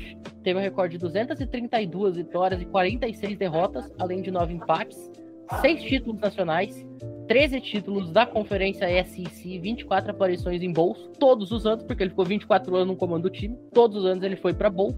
[0.44, 5.12] teve um recorde de 232 vitórias e 46 derrotas, além de 9 empates,
[5.62, 6.86] 6 títulos nacionais,
[7.28, 12.26] 13 títulos da conferência SEC, 24 aparições em bowls, todos os anos, porque ele ficou
[12.26, 14.96] 24 anos no comando do time, todos os anos ele foi para bowl,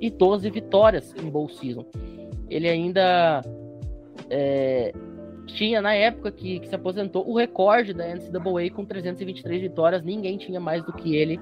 [0.00, 1.84] e 12 vitórias em bowl season.
[2.48, 3.42] Ele ainda
[4.30, 4.92] é,
[5.46, 10.02] tinha na época que, que, se aposentou o recorde da NCAA com 323 vitórias.
[10.02, 11.38] Ninguém tinha mais do que ele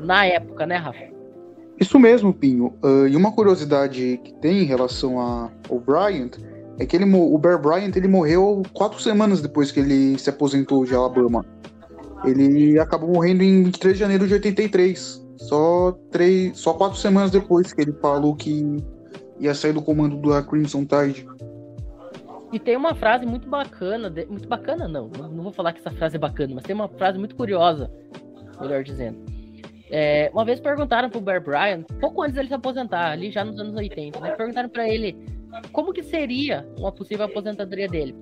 [0.00, 1.16] na época, né, Rafa?
[1.80, 2.74] Isso mesmo, Pinho.
[2.82, 6.38] Uh, e uma curiosidade que tem em relação a, ao Bryant
[6.78, 10.84] é que ele, o Bear Bryant ele morreu quatro semanas depois que ele se aposentou
[10.84, 11.44] de Alabama.
[12.24, 15.24] Ele acabou morrendo em 23 de janeiro de 83.
[15.36, 18.82] Só, três, só quatro semanas depois que ele falou que
[19.38, 21.26] ia sair do comando da Crimson Tide.
[22.52, 26.16] E tem uma frase muito bacana, muito bacana não, não vou falar que essa frase
[26.16, 27.90] é bacana, mas tem uma frase muito curiosa,
[28.60, 29.18] melhor dizendo.
[29.90, 33.58] É, uma vez perguntaram pro Bear Bryant, pouco antes dele se aposentar, ali já nos
[33.58, 35.16] anos 80, né, perguntaram para ele
[35.72, 38.14] como que seria uma possível aposentadoria dele.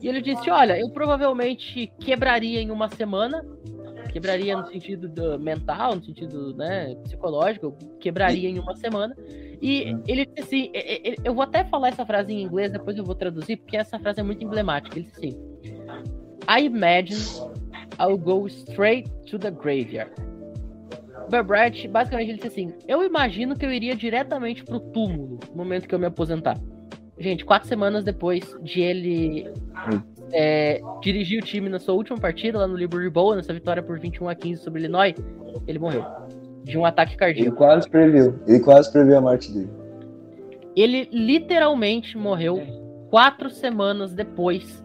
[0.00, 3.44] E ele disse, olha, eu provavelmente quebraria em uma semana,
[4.12, 9.16] quebraria no sentido mental, no sentido né, psicológico, eu quebraria em uma semana,
[9.60, 10.70] e ele disse assim:
[11.24, 14.20] eu vou até falar essa frase em inglês, depois eu vou traduzir, porque essa frase
[14.20, 14.98] é muito emblemática.
[14.98, 15.38] Ele disse assim:
[16.46, 17.18] I imagine
[17.98, 20.12] I'll go straight to the graveyard.
[21.30, 25.88] Berbrat, basicamente, ele disse assim: Eu imagino que eu iria diretamente pro túmulo no momento
[25.88, 26.60] que eu me aposentar.
[27.18, 29.48] Gente, quatro semanas depois de ele
[30.32, 33.98] é, dirigir o time na sua última partida, lá no Liberty Bowl, nessa vitória por
[33.98, 35.14] 21 a 15 sobre Illinois,
[35.66, 36.04] ele morreu
[36.64, 37.50] de um ataque cardíaco.
[37.50, 38.40] Ele quase previu.
[38.46, 39.70] Ele quase previu a morte dele.
[40.74, 42.60] Ele literalmente morreu
[43.10, 44.82] quatro semanas depois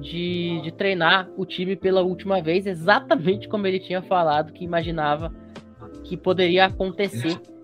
[0.00, 5.32] de, de treinar o time pela última vez, exatamente como ele tinha falado que imaginava
[6.02, 7.38] que poderia acontecer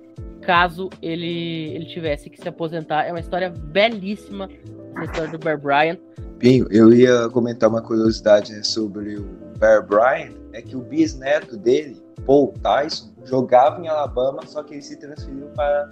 [0.45, 3.05] caso ele, ele tivesse que se aposentar.
[3.05, 4.49] É uma história belíssima,
[4.97, 5.99] a história do Bear Bryant.
[6.39, 9.25] Pinho, eu ia comentar uma curiosidade né, sobre o
[9.59, 14.83] Bear Bryant, é que o bisneto dele, Paul Tyson, jogava em Alabama, só que ele
[14.83, 15.89] se transferiu para,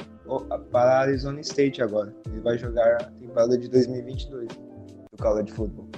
[0.71, 2.15] para Arizona State agora.
[2.27, 5.89] Ele vai jogar a temporada de 2022 do college football.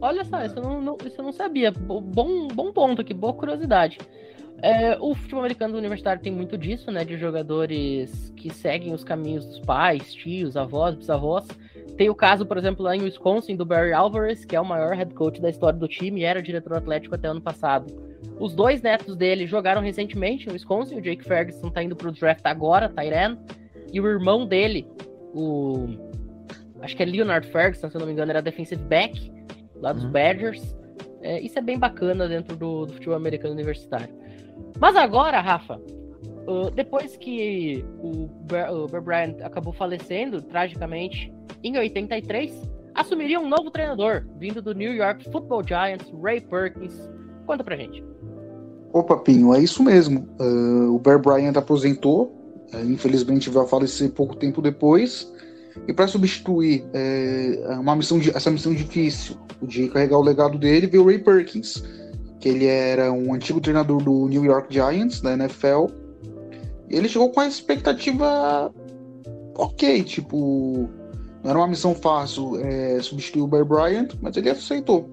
[0.00, 1.72] Olha só, isso eu não, não, isso eu não sabia.
[1.72, 3.98] Bom, bom ponto aqui, boa curiosidade.
[4.62, 7.04] É, o futebol americano universitário tem muito disso, né?
[7.04, 11.46] De jogadores que seguem os caminhos dos pais, tios, avós, bisavós.
[11.96, 14.94] Tem o caso, por exemplo, lá em Wisconsin, do Barry Alvarez, que é o maior
[14.94, 17.86] head coach da história do time e era diretor atlético até ano passado.
[18.38, 20.96] Os dois netos dele jogaram recentemente em Wisconsin.
[20.96, 23.38] O Jake Ferguson tá indo pro draft agora, Tyran.
[23.92, 24.86] E o irmão dele,
[25.34, 25.88] o.
[26.80, 29.32] Acho que é Leonard Ferguson, se eu não me engano, era defensive back
[29.76, 30.10] lá dos uhum.
[30.10, 30.76] Badgers.
[31.20, 34.14] É, isso é bem bacana dentro do, do, futebol americano universitário.
[34.80, 35.80] Mas agora, Rafa,
[36.46, 38.70] uh, depois que o Bear,
[39.02, 42.54] Bryant acabou falecendo tragicamente em 83,
[42.94, 46.94] assumiria um novo treinador, vindo do New York Football Giants, Ray Perkins.
[47.46, 48.04] Conta pra gente.
[48.92, 50.28] Opa, Pinho, é isso mesmo.
[50.40, 55.30] Uh, o Bear Bryant aposentou, uh, infelizmente vai falecer pouco tempo depois.
[55.86, 60.86] E para substituir é, uma missão de, essa missão difícil, de carregar o legado dele,
[60.86, 61.82] veio o Ray Perkins,
[62.40, 65.86] que ele era um antigo treinador do New York Giants, da NFL.
[66.88, 68.72] E ele chegou com a expectativa
[69.56, 70.88] ok, tipo,
[71.42, 75.10] não era uma missão fácil é, substituir o Bear Bryant, mas ele aceitou.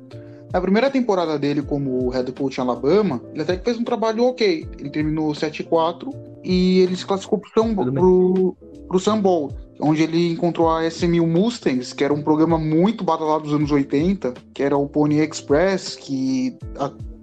[0.54, 4.24] Na primeira temporada dele como head coach em Alabama, ele até que fez um trabalho
[4.24, 4.68] ok.
[4.80, 8.56] Ele terminou 7-4 e ele se classificou pro, Sun, pro,
[8.88, 13.44] pro Sun Bowl onde ele encontrou a SMU Mustangs, que era um programa muito badalado
[13.44, 16.58] dos anos 80, que era o Pony Express, que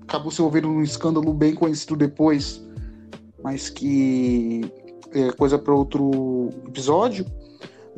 [0.03, 2.63] acabou se envolvendo num escândalo bem conhecido depois,
[3.43, 4.71] mas que
[5.13, 7.27] é coisa para outro episódio.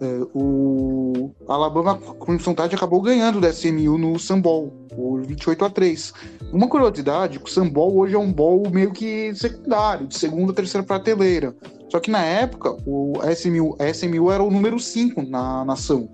[0.01, 6.13] É, o Alabama Crimson Tide acabou ganhando da SMU no Sambol por 28 a 3.
[6.53, 10.85] Uma curiosidade, o Sambol hoje é um bowl meio que secundário, de segunda a terceira
[10.85, 11.55] prateleira.
[11.89, 16.09] Só que na época, o SMU, a SMU era o número 5 na nação.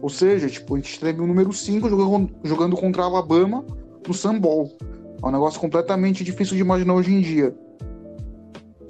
[0.00, 3.64] Ou seja, tipo, a gente teve o número 5 jogando, jogando contra a Alabama
[4.06, 4.76] no Sambol.
[5.24, 7.54] É um negócio completamente difícil de imaginar hoje em dia.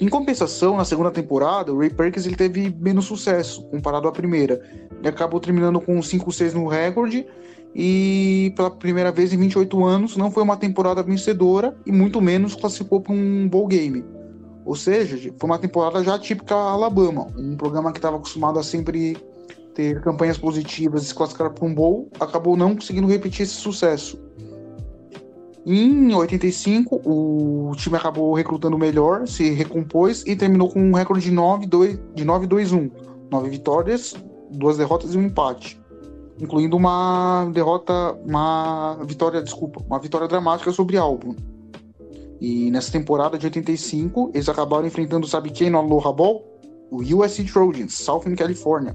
[0.01, 4.61] Em compensação, na segunda temporada, o Ray Perkins ele teve menos sucesso comparado à primeira.
[4.99, 7.25] Ele acabou terminando com 5-6 no recorde
[7.73, 12.57] e pela primeira vez em 28 anos não foi uma temporada vencedora e muito menos
[12.57, 14.05] classificou para um bowl game.
[14.65, 19.17] Ou seja, foi uma temporada já típica Alabama, um programa que estava acostumado a sempre
[19.75, 24.19] ter campanhas positivas e se classificar para um bowl, acabou não conseguindo repetir esse sucesso.
[25.67, 31.35] Em 85, o time acabou recrutando melhor, se recompôs e terminou com um recorde de
[31.35, 32.91] 9-2-1.
[33.31, 34.15] 9 vitórias,
[34.51, 35.81] duas derrotas e um empate.
[36.39, 41.37] Incluindo uma derrota, uma vitória, desculpa, uma vitória dramática sobre Auburn.
[42.41, 46.45] E nessa temporada de 85, eles acabaram enfrentando, sabe quem no Aloha Bowl?
[46.91, 48.95] O USC Trojans, Southern California.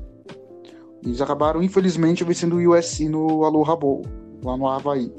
[1.04, 4.04] Eles acabaram, infelizmente, vencendo o USC no Aloha Bowl,
[4.44, 5.12] lá no Havaí.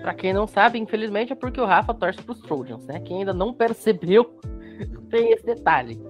[0.00, 3.00] Pra quem não sabe, infelizmente é porque o Rafa torce pros Trojans, né?
[3.00, 4.24] Quem ainda não percebeu,
[5.10, 6.00] tem esse detalhe.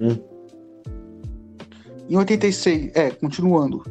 [0.00, 0.16] Hum.
[2.08, 3.82] Em 86, é, continuando.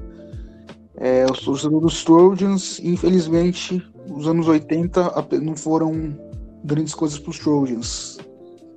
[0.97, 3.81] É, os torcedores dos Trojans, infelizmente,
[4.13, 6.17] os anos 80 não foram
[6.63, 8.17] grandes coisas para os Trojans.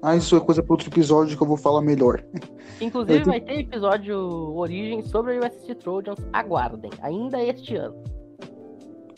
[0.01, 2.25] Ah, isso é coisa para outro episódio que eu vou falar melhor.
[2.81, 6.18] Inclusive, vai ter episódio Origem sobre a USC Trojans.
[6.33, 8.03] Aguardem, ainda este ano.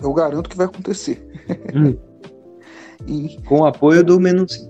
[0.02, 1.26] Eu garanto que vai acontecer.
[1.74, 1.96] Hum.
[3.06, 3.38] e...
[3.46, 4.68] Com o apoio do Menos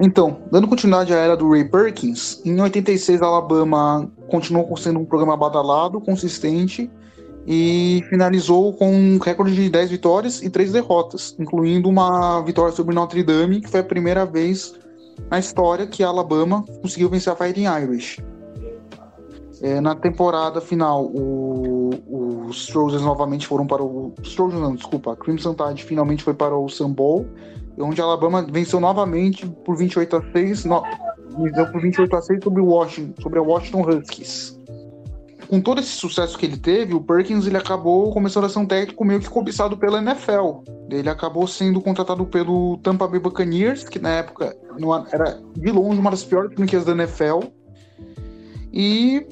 [0.00, 5.36] Então, dando continuidade à era do Ray Perkins, em 86 Alabama continuou sendo um programa
[5.36, 6.90] badalado, consistente,
[7.46, 12.94] e finalizou com um recorde de 10 vitórias e 3 derrotas, incluindo uma vitória sobre
[12.94, 14.74] Notre Dame, que foi a primeira vez
[15.30, 18.18] na história que a Alabama conseguiu vencer a Fighting Irish.
[19.62, 21.90] É, na temporada final, o,
[22.48, 24.12] os Trojans novamente foram para o.
[24.20, 27.26] Os não, desculpa, a Crimson Tide finalmente foi para o Sun Bowl,
[27.78, 30.82] onde a Alabama venceu novamente por 28 a 6, no,
[31.38, 34.60] venceu por 28 a 6 sobre, Washington, sobre a Washington Huskies
[35.52, 38.64] com todo esse sucesso que ele teve, o Perkins ele acabou começando a ser um
[38.64, 40.62] técnico meio que cobiçado pela NFL.
[40.88, 44.56] Ele acabou sendo contratado pelo Tampa Bay Buccaneers, que na época
[45.12, 47.40] era de longe uma das piores franquias da NFL.
[48.72, 49.26] E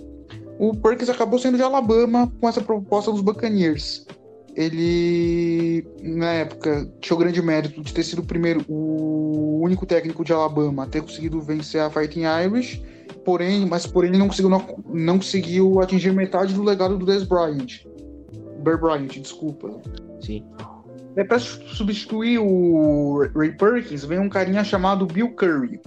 [0.61, 4.07] o Perkins acabou sendo de Alabama com essa proposta dos Buccaneers.
[4.55, 10.23] Ele, na época, tinha o grande mérito de ter sido o primeiro, o único técnico
[10.23, 12.83] de Alabama a ter conseguido vencer a Fighting Irish
[13.25, 17.23] porém, mas porém ele não conseguiu, não, não conseguiu atingir metade do legado do Des
[17.23, 17.85] Bryant.
[18.62, 19.81] Bear Bryant, desculpa.
[20.20, 20.44] Sim.
[21.16, 25.81] É para substituir o Ray Perkins, vem um carinha chamado Bill Curry.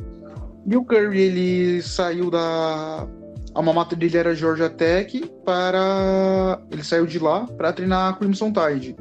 [0.66, 3.08] Bill Curry ele saiu da
[3.56, 8.52] a mamata dele era Georgia Tech para ele saiu de lá para treinar a Crimson
[8.52, 8.96] Tide.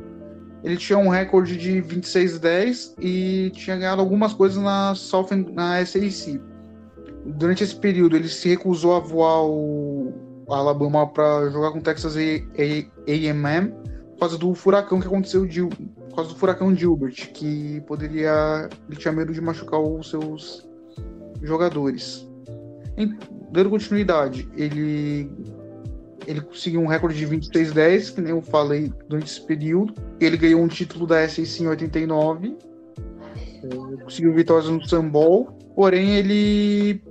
[0.62, 6.40] Ele tinha um recorde de 26-10 e tinha ganhado algumas coisas na South na SAC.
[7.24, 10.12] Durante esse período ele se recusou a voar o
[10.48, 13.72] Alabama para jogar com o Texas A&M
[14.12, 18.96] por causa do furacão que aconteceu de, por causa do furacão Gilbert, que poderia ele
[18.96, 20.68] tinha medo de machucar os seus
[21.42, 22.28] jogadores.
[23.52, 25.30] Dando continuidade, ele
[26.26, 29.94] ele conseguiu um recorde de 26-10, que nem eu falei durante esse período.
[30.20, 32.56] Ele ganhou um título da SEC em 89.
[34.04, 35.58] Conseguiu vitórias no Sambol.
[35.74, 37.02] Porém, ele.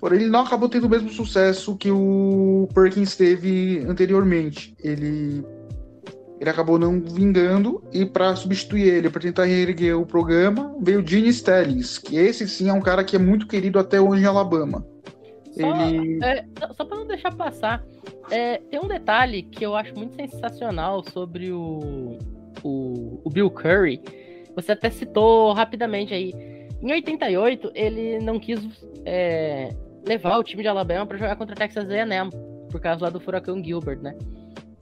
[0.00, 4.74] Porém, ele não acabou tendo o mesmo sucesso que o Perkins teve anteriormente.
[4.82, 5.44] Ele.
[6.40, 11.32] Ele acabou não vingando e para substituir ele, para tentar reerguer o programa, veio Gene
[11.32, 14.86] Stellings, que esse sim é um cara que é muito querido até hoje em Alabama.
[15.62, 16.24] Só, ele...
[16.24, 16.44] é,
[16.76, 17.84] só pra não deixar passar,
[18.30, 22.18] é, tem um detalhe que eu acho muito sensacional sobre o,
[22.62, 24.00] o, o Bill Curry.
[24.54, 26.32] Você até citou rapidamente aí.
[26.80, 28.60] Em 88, ele não quis
[29.04, 29.74] é,
[30.06, 32.30] levar o time de Alabama para jogar contra o Texas A&M,
[32.70, 34.16] por causa lá do furacão Gilbert, né?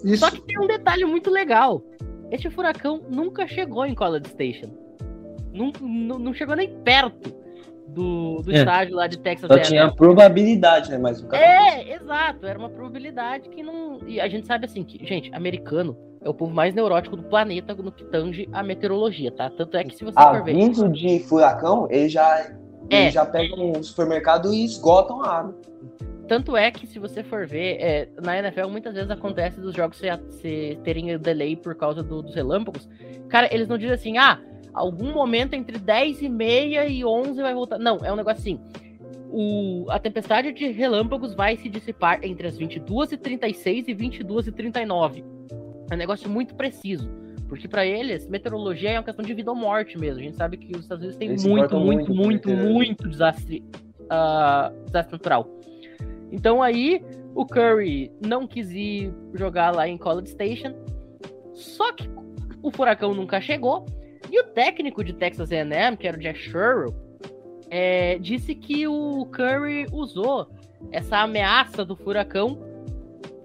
[0.05, 0.19] Isso.
[0.19, 1.83] Só que tem um detalhe muito legal.
[2.31, 4.71] Este furacão nunca chegou em College Station.
[5.53, 7.35] Não, não, não chegou nem perto
[7.97, 8.59] do, do é.
[8.59, 9.49] estádio lá de Texas.
[9.49, 10.99] Só tinha probabilidade, né?
[10.99, 12.47] Mas É, exato.
[12.47, 14.01] Era uma probabilidade que não.
[14.07, 17.75] E a gente sabe assim que, gente, americano é o povo mais neurótico do planeta
[17.75, 19.49] no que tange a meteorologia, tá?
[19.49, 20.55] Tanto é que se você ah, for ver.
[20.55, 22.53] Vindo de furacão, ele já,
[22.91, 23.11] é.
[23.11, 25.55] já pegam um supermercado e esgotam a água.
[26.29, 29.97] Tanto é que, se você for ver, é, na NFL muitas vezes acontece dos jogos
[29.97, 30.09] se,
[30.41, 32.89] se terem delay por causa do, dos relâmpagos.
[33.29, 34.41] Cara, eles não dizem assim, ah,
[34.77, 37.79] algum momento entre 10 e meia e 11 vai voltar.
[37.79, 38.61] Não, é um negócio assim.
[39.31, 44.47] O, a tempestade de relâmpagos vai se dissipar entre as 22 e 36 e 22
[44.47, 45.25] e 39.
[45.91, 47.11] É um negócio muito preciso.
[47.49, 50.21] Porque para eles, meteorologia é uma questão de vida ou morte mesmo.
[50.21, 53.65] A gente sabe que os Estados Unidos têm muito, muito, muito, muito, muito desastre,
[54.03, 55.49] uh, desastre natural.
[56.33, 57.03] Então aí,
[57.35, 60.75] o Curry não quis ir jogar lá em College Station.
[61.55, 62.11] Só que
[62.63, 63.87] o furacão nunca chegou.
[64.37, 66.95] E o técnico de Texas A&M, que era o Jack Sherrill,
[67.71, 70.47] é, disse que o Curry usou
[70.93, 72.63] essa ameaça do furacão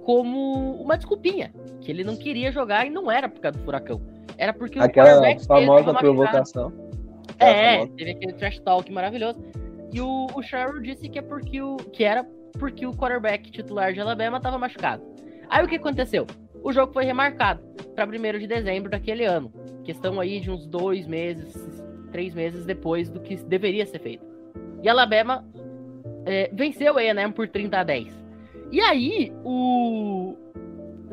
[0.03, 4.01] como uma desculpinha, que ele não queria jogar e não era por causa do furacão.
[4.37, 6.73] Era porque Aquela o famosa provocação.
[7.39, 7.93] É, famosa.
[7.95, 9.39] teve aquele trash talk maravilhoso.
[9.93, 12.25] E o, o Sherrill disse que é porque o que era
[12.59, 15.01] porque o quarterback titular de Alabama estava machucado.
[15.47, 16.27] Aí o que aconteceu?
[16.61, 17.63] O jogo foi remarcado
[17.95, 19.60] para 1 de dezembro daquele ano.
[19.83, 21.55] Questão aí de uns dois meses,
[22.11, 24.25] três meses depois do que deveria ser feito.
[24.83, 25.45] E Alabama
[26.25, 28.21] é, venceu o A&M por 30 a 10.
[28.71, 30.35] E aí, o...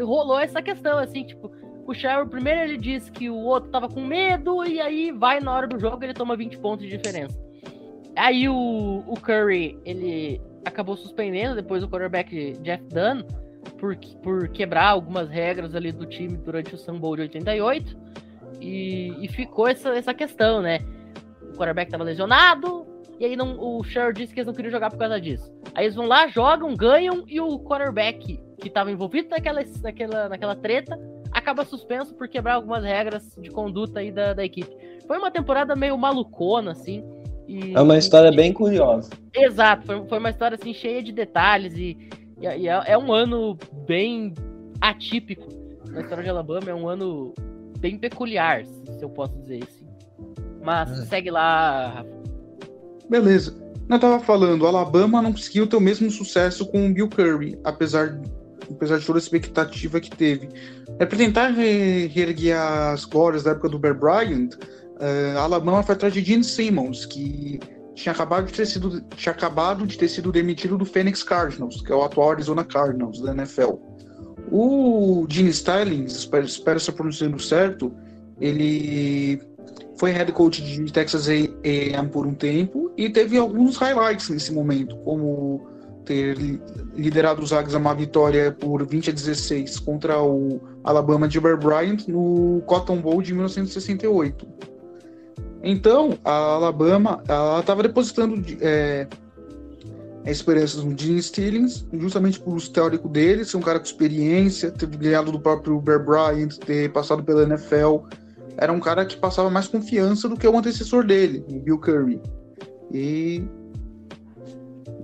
[0.01, 1.51] rolou essa questão, assim, tipo,
[1.87, 5.53] o Sherrill, primeiro ele diz que o outro tava com medo, e aí vai na
[5.53, 7.39] hora do jogo ele toma 20 pontos de diferença.
[8.15, 13.23] Aí o, o Curry, ele acabou suspendendo depois o quarterback Jeff Dunn
[13.79, 17.97] por, por quebrar algumas regras ali do time durante o Sun Bowl de 88.
[18.61, 20.81] E, e ficou essa, essa questão, né?
[21.43, 22.87] O quarterback tava lesionado,
[23.19, 25.53] e aí não, o Sher disse que eles não queriam jogar por causa disso.
[25.75, 30.57] Aí eles vão lá, jogam, ganham, e o quarterback que estava envolvido naquela, naquela, naquela
[30.57, 30.99] treta
[31.33, 34.71] acaba suspenso por quebrar algumas regras de conduta aí da, da equipe.
[35.07, 37.05] Foi uma temporada meio malucona, assim.
[37.47, 39.11] E, é uma história e, bem curiosa.
[39.35, 41.97] Exato, foi, foi uma história assim cheia de detalhes e,
[42.41, 43.57] e, e é, é um ano
[43.87, 44.35] bem
[44.81, 45.49] atípico
[45.91, 47.35] na história de Alabama, é um ano
[47.79, 49.87] bem peculiar, se eu posso dizer assim.
[50.63, 51.07] Mas é.
[51.07, 52.19] segue lá, Rafa.
[53.09, 53.57] Beleza.
[53.89, 58.21] Eu tava falando, Alabama não conseguiu ter o mesmo sucesso com o Bill Curry, apesar,
[58.71, 60.49] apesar de toda a expectativa que teve.
[60.99, 66.13] É para tentar reerguer as glórias da época do Bear Bryant, uh, Alabama foi atrás
[66.13, 67.59] de Gene Simmons, que
[67.95, 71.91] tinha acabado de ter sido, tinha acabado de ter sido demitido do Phoenix Cardinals, que
[71.91, 73.77] é o atual Arizona Cardinals da NFL.
[74.51, 77.93] O Gene Stallings, espero, espero estar pronunciando certo,
[78.41, 79.41] ele
[79.97, 84.97] foi head coach de Texas A&M por um tempo e teve alguns highlights nesse momento,
[84.99, 85.67] como
[86.05, 86.39] ter
[86.95, 91.59] liderado os Águias a uma vitória por 20 a 16 contra o Alabama de Bear
[91.59, 94.47] Bryant no Cotton Bowl de 1968.
[95.63, 97.23] Então, a Alabama
[97.61, 99.07] estava depositando é,
[100.31, 105.33] esperanças no Gene Stillings, justamente por histórico dele, ser um cara com experiência, ter ganhado
[105.33, 108.07] do próprio Bear Bryant, ter passado pela NFL.
[108.57, 112.21] Era um cara que passava mais confiança do que o antecessor dele, o Bill Curry.
[112.93, 113.45] E,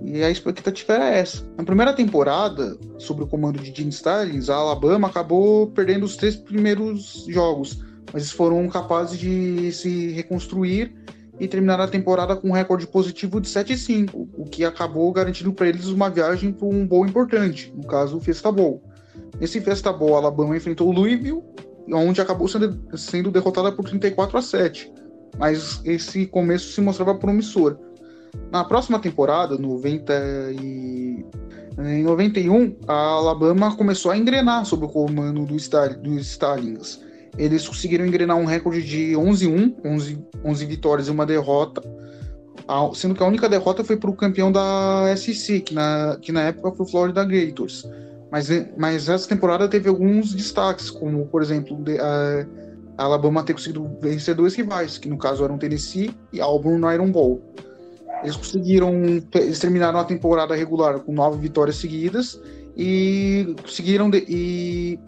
[0.03, 1.43] e a expectativa era essa.
[1.57, 6.35] Na primeira temporada, sob o comando de Gene Stallings, a Alabama acabou perdendo os três
[6.35, 7.79] primeiros jogos,
[8.11, 10.93] mas eles foram capazes de se reconstruir
[11.39, 15.67] e terminaram a temporada com um recorde positivo de 7-5, o que acabou garantindo para
[15.67, 18.81] eles uma viagem para um bowl importante, no caso o Fiesta Bowl.
[19.39, 21.43] Nesse Fiesta Bowl, Alabama enfrentou o Louisville,
[21.91, 24.91] onde acabou sendo, sendo derrotada por 34 a 7,
[25.37, 27.77] mas esse começo se mostrava promissor.
[28.51, 30.13] Na próxima temporada, 90
[30.61, 31.25] e...
[31.79, 37.04] em 91, a Alabama começou a engrenar sob o comando do, Star, Stallings
[37.37, 41.81] eles conseguiram engrenar um recorde de 11-1, 11, 11 vitórias e uma derrota,
[42.93, 46.41] sendo que a única derrota foi para o campeão da SEC, que na, que na
[46.43, 47.87] época foi o Florida Gators.
[48.31, 51.77] Mas, mas essa temporada teve alguns destaques, como, por exemplo,
[52.97, 56.91] a Alabama ter conseguido vencer dois rivais, que no caso eram Tennessee e Auburn no
[56.91, 57.41] Iron Bowl.
[58.23, 58.93] Eles conseguiram,
[59.35, 62.41] eles terminaram a temporada regular com nove vitórias seguidas
[62.75, 64.99] e conseguiram de, e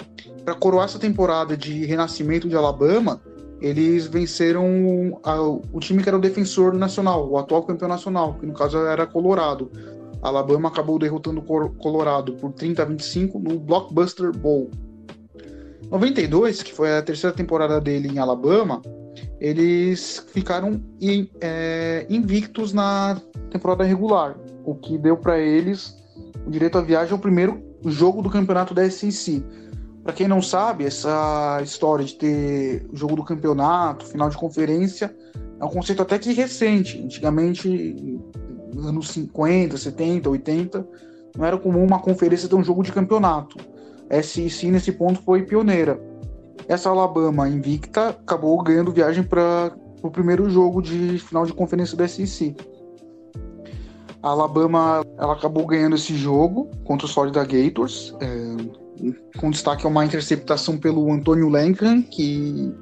[0.48, 3.20] para coroar essa temporada de renascimento de Alabama,
[3.60, 8.46] eles venceram a, o time que era o defensor nacional, o atual campeão nacional, que
[8.46, 9.70] no caso era Colorado.
[10.22, 14.72] Alabama acabou derrotando o Colorado por 30 a 25 no Blockbuster Bowl.
[15.92, 18.82] 92, que foi a terceira temporada dele em Alabama,
[19.42, 23.20] eles ficaram in, é, invictos na
[23.50, 25.94] temporada regular, o que deu para eles
[26.46, 29.44] o direito à viagem ao primeiro jogo do campeonato da SEC.
[30.08, 35.14] Para quem não sabe, essa história de ter jogo do campeonato, final de conferência,
[35.60, 37.04] é um conceito até que recente.
[37.04, 38.18] Antigamente,
[38.78, 40.88] anos 50, 70, 80,
[41.38, 43.58] não era comum uma conferência ter um jogo de campeonato.
[44.10, 46.00] A SEC nesse ponto foi pioneira.
[46.70, 52.08] Essa Alabama invicta acabou ganhando viagem para o primeiro jogo de final de conferência da
[52.08, 52.56] SEC.
[54.24, 58.87] A Alabama ela acabou ganhando esse jogo contra os Florida Gators, é,
[59.38, 62.74] com destaque a uma interceptação pelo Antônio Lankan, que,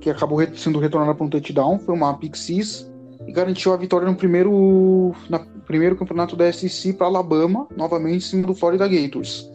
[0.00, 2.90] que acabou sendo retornada para um touchdown, foi uma pick six,
[3.26, 8.20] e garantiu a vitória no primeiro, na, primeiro campeonato da SEC para Alabama, novamente em
[8.20, 9.50] cima do Florida Gators.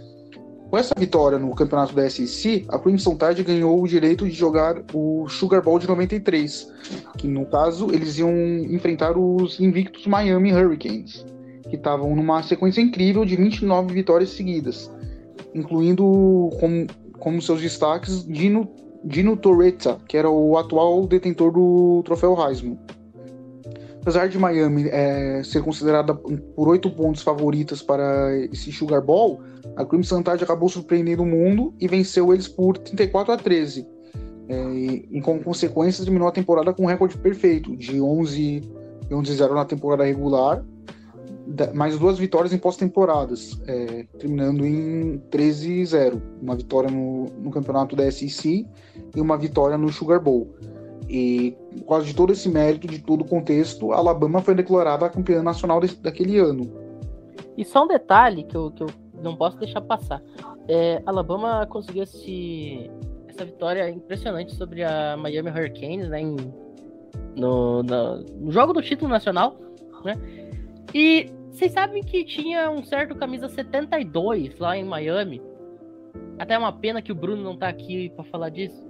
[0.70, 4.84] Com essa vitória no campeonato da SEC, a Crimson Tide ganhou o direito de jogar
[4.94, 6.74] o Sugar Bowl de 93,
[7.18, 8.34] que no caso eles iam
[8.70, 11.26] enfrentar os invictos Miami Hurricanes,
[11.70, 14.92] que estavam numa sequência incrível de 29 vitórias seguidas,
[15.54, 16.88] incluindo como,
[17.20, 18.70] como seus destaques Dino,
[19.04, 22.78] Dino Torretta, que era o atual detentor do troféu Heisman.
[24.02, 29.42] Apesar de Miami é, ser considerada por oito pontos favoritas para esse Sugar Bowl,
[29.76, 33.86] a Crimson Tide acabou surpreendendo o mundo e venceu eles por 34 a 13.
[34.48, 38.62] É, e, e consequência terminou a temporada com um recorde perfeito de 11
[39.10, 40.64] e 11-0 na temporada regular,
[41.74, 46.22] mais duas vitórias em pós-temporadas, é, terminando em 13-0.
[46.42, 48.68] Uma vitória no, no campeonato da SEC
[49.16, 50.54] e uma vitória no Sugar Bowl.
[51.10, 55.10] E por causa de todo esse mérito, de todo o contexto, a Alabama foi declarada
[55.10, 56.70] campeã nacional desse, daquele ano.
[57.58, 58.90] E só um detalhe que eu, que eu
[59.22, 60.22] não posso deixar passar.
[60.68, 62.92] É, Alabama conseguiu esse,
[63.28, 66.36] essa vitória impressionante sobre a Miami Hurricanes né, em,
[67.36, 69.56] no, no, no jogo do título nacional.
[70.04, 70.14] Né?
[70.94, 75.42] E vocês sabem que tinha um certo camisa 72 lá em Miami.
[76.38, 78.86] Até uma pena que o Bruno não tá aqui para falar disso.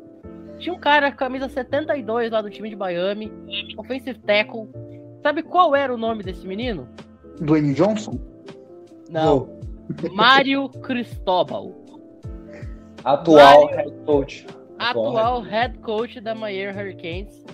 [0.57, 3.31] Tinha um cara com camisa 72 lá do time de Miami,
[3.77, 4.67] offensive tackle.
[5.23, 6.89] Sabe qual era o nome desse menino?
[7.39, 8.19] Dwayne Johnson?
[9.09, 9.47] Não.
[10.11, 11.73] Mário Cristóbal.
[13.05, 13.77] Atual Mário...
[13.77, 14.47] head coach.
[14.77, 17.45] Atual head coach da Miami Hurricanes.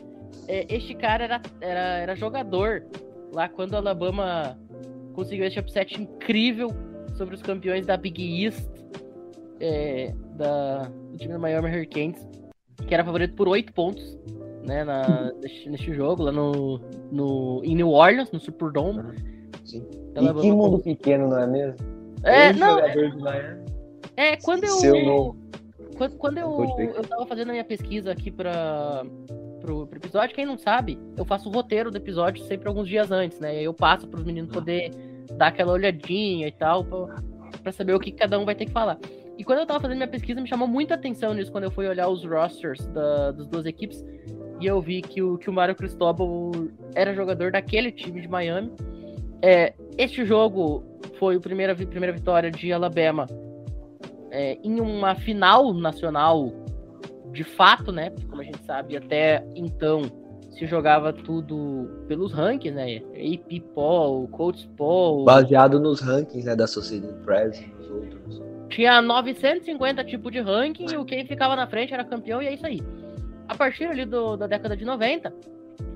[0.47, 2.84] É, este cara era, era, era jogador
[3.32, 4.57] lá quando a Alabama
[5.14, 6.70] conseguiu esse upset incrível
[7.16, 8.68] sobre os campeões da Big East
[9.59, 12.28] é, da, do time da Miami Hurricanes
[12.88, 14.18] que era favorito por oito pontos,
[14.64, 16.80] né, na, neste, neste, jogo, lá no,
[17.11, 19.03] no, em New Orleans, no Superdome.
[19.66, 19.86] Sim.
[20.16, 21.78] e que mundo pequeno, não é mesmo?
[22.24, 22.80] É, não.
[22.80, 22.93] É,
[24.16, 24.76] é, quando eu.
[24.76, 25.36] Seu
[25.97, 29.05] quando, quando eu, eu tava fazendo a minha pesquisa aqui para
[29.64, 33.11] pro, pro, episódio, quem não sabe, eu faço o roteiro do episódio sempre alguns dias
[33.11, 33.61] antes, né?
[33.61, 34.53] Eu passo para os meninos ah.
[34.53, 34.91] poder
[35.38, 38.99] dar aquela olhadinha e tal, para saber o que cada um vai ter que falar.
[39.38, 41.88] E quando eu tava fazendo minha pesquisa, me chamou muita atenção nisso quando eu fui
[41.88, 44.03] olhar os rosters da, das duas equipes.
[44.59, 46.51] E eu vi que o, que o Mário Cristóbal
[46.93, 48.72] era jogador daquele time de Miami.
[49.41, 50.84] É, este jogo
[51.18, 53.26] foi a primeira, primeira vitória de Alabama
[54.34, 56.51] é, em uma final nacional
[57.34, 58.12] de fato, né?
[58.30, 60.04] Como a gente sabe, até então
[60.52, 62.98] se jogava tudo pelos rankings, né?
[62.98, 65.26] AP Poll, Coach Poll.
[65.26, 66.56] Baseado nos rankings, né?
[66.56, 68.42] Da Associated Press e dos outros.
[68.70, 72.54] Tinha 950 tipos de ranking e o quem ficava na frente era campeão e é
[72.54, 72.82] isso aí.
[73.48, 75.34] A partir ali do, da década de 90,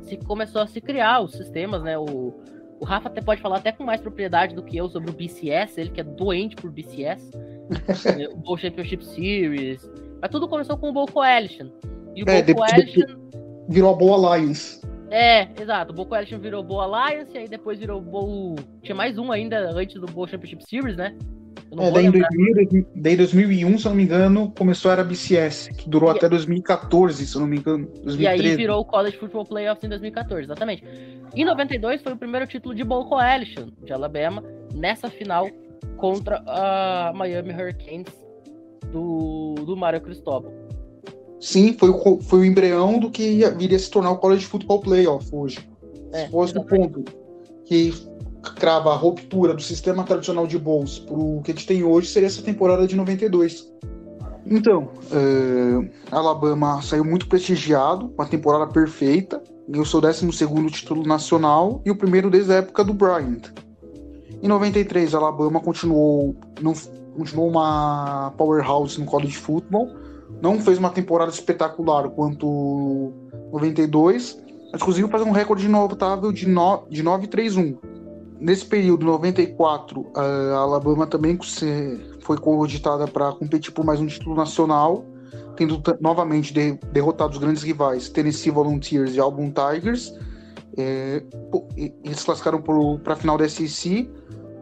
[0.02, 1.98] se começou a se criar os sistemas, né?
[1.98, 2.34] O,
[2.80, 5.78] o Rafa até pode falar até com mais propriedade do que eu sobre o BCS,
[5.78, 7.32] ele que é doente por BCS,
[8.16, 9.90] né, o Bowl Championship Series.
[10.22, 11.68] Mas tudo começou com o Bowl Coalition.
[12.16, 13.18] E o É, depois- Coalition.
[13.70, 14.82] Virou a Boa Alliance.
[15.12, 15.92] É, exato.
[15.92, 18.56] O Bowl Coalition virou Bowl Alliance, e aí depois virou Bowl.
[18.82, 21.16] Tinha mais um ainda antes do Bowl Championship Series, né?
[21.80, 22.30] É, daí em lembrar.
[22.30, 26.10] 2000, daí em 2001, se eu não me engano, começou a era BCS, que durou
[26.14, 27.86] E- até 2014, se eu não me engano.
[28.04, 28.22] 2013.
[28.24, 30.84] E aí virou o College Football Playoffs em 2014, exatamente.
[31.36, 34.42] Em 92 foi o primeiro título de Bowl Coalition de Alabama,
[34.74, 35.50] nessa final
[35.98, 38.14] contra a Miami Hurricanes
[38.92, 40.52] do, do Mário Cristóbal.
[41.40, 44.82] Sim, foi o, foi o embrião do que ia- viria se tornar o College Football
[44.82, 45.60] Playoff hoje.
[46.12, 47.04] É, Se fosse o ponto
[47.66, 47.94] que
[48.56, 52.28] crava a ruptura do sistema tradicional de bowls pro que a gente tem hoje, seria
[52.28, 53.72] essa temporada de 92.
[54.50, 61.92] Então, é, Alabama saiu muito prestigiado, uma temporada perfeita, ganhou seu 12º título nacional e
[61.92, 63.52] o primeiro desde a época do Bryant.
[64.42, 66.74] Em 93, Alabama continuou, não,
[67.18, 69.90] continuou uma powerhouse no college football,
[70.42, 73.12] não fez uma temporada espetacular quanto
[73.52, 74.38] 92,
[74.72, 77.78] mas conseguiu fazer um recorde notável de, no, de 9-3-1.
[78.40, 81.40] Nesse período, 94, a Alabama também
[82.22, 85.04] foi cogitada para competir por mais um título nacional,
[85.56, 90.14] tendo novamente de- derrotado os grandes rivais Tennessee Volunteers e Auburn Tigers.
[90.78, 91.24] É,
[92.04, 94.08] eles classificaram para a final da SEC,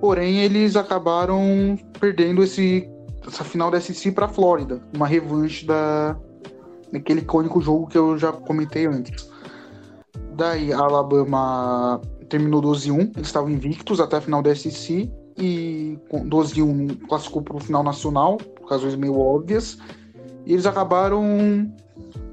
[0.05, 2.87] porém eles acabaram perdendo esse,
[3.27, 6.15] essa final da SEC para a Flórida, uma revanche da,
[6.93, 9.27] daquele icônico jogo que eu já comentei antes.
[10.35, 11.99] Daí a Alabama
[12.29, 17.57] terminou 12-1, eles estavam invictos até a final da SEC e com 12-1 classificou para
[17.57, 19.79] o final nacional, por razões meio óbvias.
[20.45, 21.67] E eles acabaram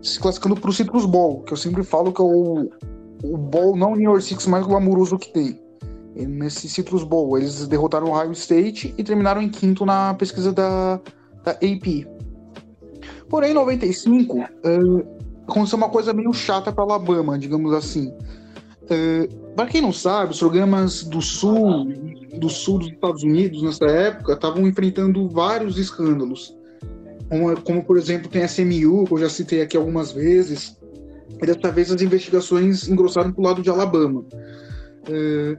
[0.02, 2.70] se classificando para o Citrus Bowl, que eu sempre falo que é o,
[3.24, 5.71] o bowl não New York Six mais glamouroso que tem.
[6.14, 11.00] Nesse Citrus Bowl, eles derrotaram o Ohio State e terminaram em quinto na pesquisa da,
[11.42, 12.06] da AP.
[13.28, 14.48] Porém, em 95, eh,
[15.48, 18.12] aconteceu uma coisa meio chata para Alabama, digamos assim.
[19.56, 21.86] para quem não sabe, os programas do sul,
[22.38, 26.54] do sul dos Estados Unidos nessa época estavam enfrentando vários escândalos.
[27.28, 30.76] Como, como, por exemplo, tem a SMU, que eu já citei aqui algumas vezes.
[31.40, 34.22] E dessa vez as investigações engrossaram para o lado de Alabama.
[35.08, 35.56] Eh,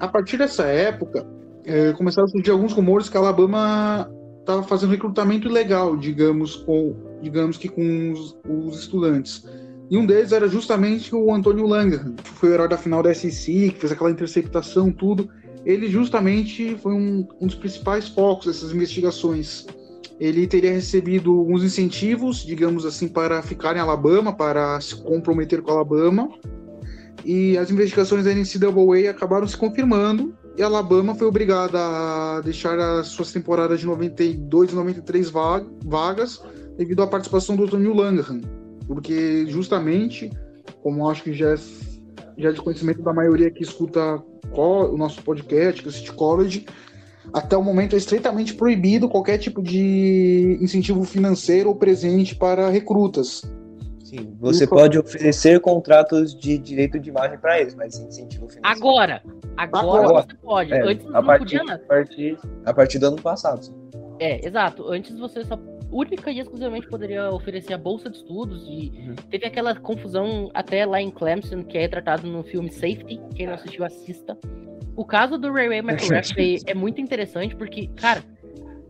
[0.00, 1.26] a partir dessa época,
[1.64, 4.10] eh, começaram a surgir alguns rumores que a Alabama
[4.40, 9.44] estava fazendo recrutamento ilegal, digamos, com, digamos que com os, os estudantes.
[9.90, 13.14] E um deles era justamente o Antônio Langerham, que foi o herói da final da
[13.14, 15.28] SEC, que fez aquela interceptação, tudo.
[15.64, 19.66] Ele justamente foi um, um dos principais focos dessas investigações.
[20.20, 25.72] Ele teria recebido alguns incentivos, digamos assim, para ficar em Alabama, para se comprometer com
[25.72, 26.30] Alabama.
[27.24, 32.78] E as investigações da NCAA acabaram se confirmando e a Alabama foi obrigada a deixar
[32.78, 36.42] as suas temporadas de 92 e 93 va- vagas
[36.76, 38.40] devido à participação do Antônio Langerham,
[38.86, 40.30] porque justamente,
[40.82, 41.56] como acho que já é,
[42.36, 46.66] já é de conhecimento da maioria que escuta o nosso podcast, que assiste college,
[47.32, 53.42] até o momento é estritamente proibido qualquer tipo de incentivo financeiro ou presente para recrutas.
[54.18, 58.60] Sim, você pode oferecer contratos de direito de imagem para eles, mas incentivo financeiro.
[58.64, 59.22] Agora!
[59.56, 60.26] Agora, Agora.
[60.26, 60.72] você pode.
[60.72, 61.84] É, Antes a não partir, podia a, nada.
[61.86, 63.74] partir, a partir do ano passado.
[64.18, 64.88] É, exato.
[64.90, 65.58] Antes você só
[65.92, 69.14] única e exclusivamente poderia oferecer a bolsa de estudos e Uhum.
[69.30, 73.20] teve aquela confusão até lá em Clemson, que é retratado no filme Safety.
[73.36, 74.36] Quem não assistiu, assista.
[74.96, 78.22] O caso do Ray Ray McCaffrey é muito interessante porque, cara,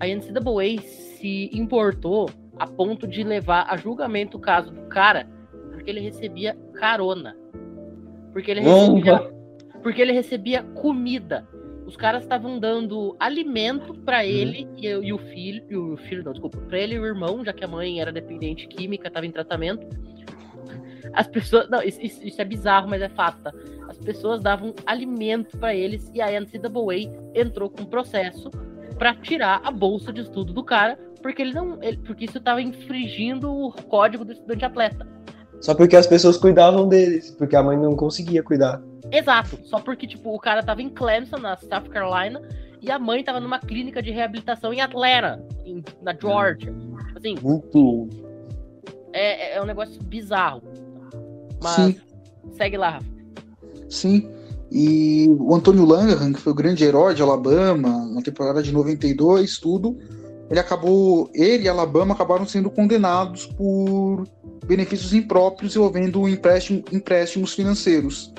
[0.00, 5.26] a NCAA se importou a ponto de levar a julgamento o caso do cara
[5.72, 7.36] porque ele recebia carona.
[8.32, 9.12] Porque ele recebia,
[9.82, 11.46] porque ele recebia comida.
[11.86, 16.32] Os caras estavam dando alimento pra ele e, e o filho, e o filho não,
[16.32, 19.30] desculpa, pra ele e o irmão, já que a mãe era dependente química, tava em
[19.30, 19.86] tratamento.
[21.12, 23.40] As pessoas, não, isso, isso- é bizarro, mas é fato.
[23.42, 23.52] tá?
[23.88, 28.50] As pessoas davam alimento pra eles e a NCAA entrou com um processo
[28.98, 32.60] pra tirar a bolsa de estudo do cara, porque ele não, ele- porque isso tava
[32.60, 35.08] infringindo o código do estudante atleta.
[35.58, 38.82] Só porque as pessoas cuidavam deles, porque a mãe não conseguia cuidar.
[39.10, 39.58] Exato.
[39.64, 42.42] Só porque, tipo, o cara tava em Clemson, na South Carolina,
[42.82, 46.74] e a mãe tava numa clínica de reabilitação em Atlanta, em, na Georgia.
[47.16, 48.06] Assim, Muito.
[49.14, 50.62] é, é um negócio bizarro.
[51.62, 51.96] Mas Sim.
[52.52, 53.06] segue lá, Rafa.
[53.88, 54.30] Sim.
[54.70, 59.56] E o Antônio Langham, que foi o grande herói de Alabama na temporada de 92,
[59.58, 59.96] tudo,
[60.50, 64.24] ele acabou, ele e Alabama acabaram sendo condenados por
[64.66, 68.32] benefícios impróprios envolvendo empréstimo, empréstimos financeiros.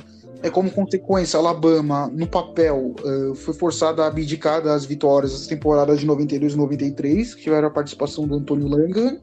[0.43, 5.99] É como consequência, Alabama, no papel, eh, foi forçada a abdicar das vitórias das temporadas
[5.99, 9.19] de 92 e 93, que tiveram a participação do Antônio Langham,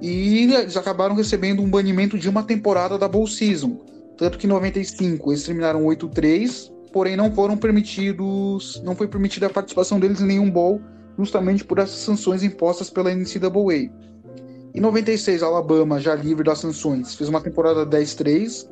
[0.00, 3.80] e eles acabaram recebendo um banimento de uma temporada da Bowl Season.
[4.16, 9.50] Tanto que em 95 eles terminaram 8-3, porém não foram permitidos, não foi permitida a
[9.50, 10.80] participação deles em nenhum bowl,
[11.18, 13.90] justamente por essas sanções impostas pela NCAA.
[14.74, 18.68] Em 96, Alabama, já livre das sanções, fez uma temporada 10-3,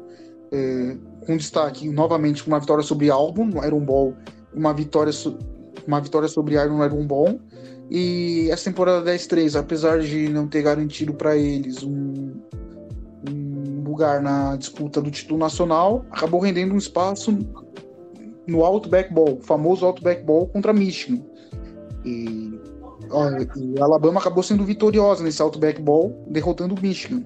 [0.52, 4.14] eh, com destaque novamente uma vitória sobre Auburn no Iron Bowl,
[4.54, 5.12] uma vitória,
[5.86, 7.40] uma vitória sobre Iron Iron Bowl.
[7.90, 12.34] E essa temporada 10-3, apesar de não ter garantido para eles um,
[13.28, 17.36] um lugar na disputa do título nacional, acabou rendendo um espaço
[18.46, 21.22] no Outback Bowl, famoso Outback Bowl contra Michigan.
[22.04, 22.60] E,
[23.10, 27.24] ó, e Alabama acabou sendo vitoriosa nesse Outback Bowl, derrotando o Michigan.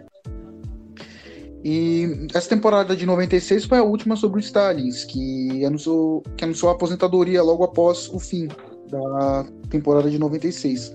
[1.64, 6.70] E essa temporada de 96 foi a última sobre o Stalins, que anunciou, que anunciou
[6.70, 8.48] a aposentadoria logo após o fim
[8.88, 10.94] da temporada de 96.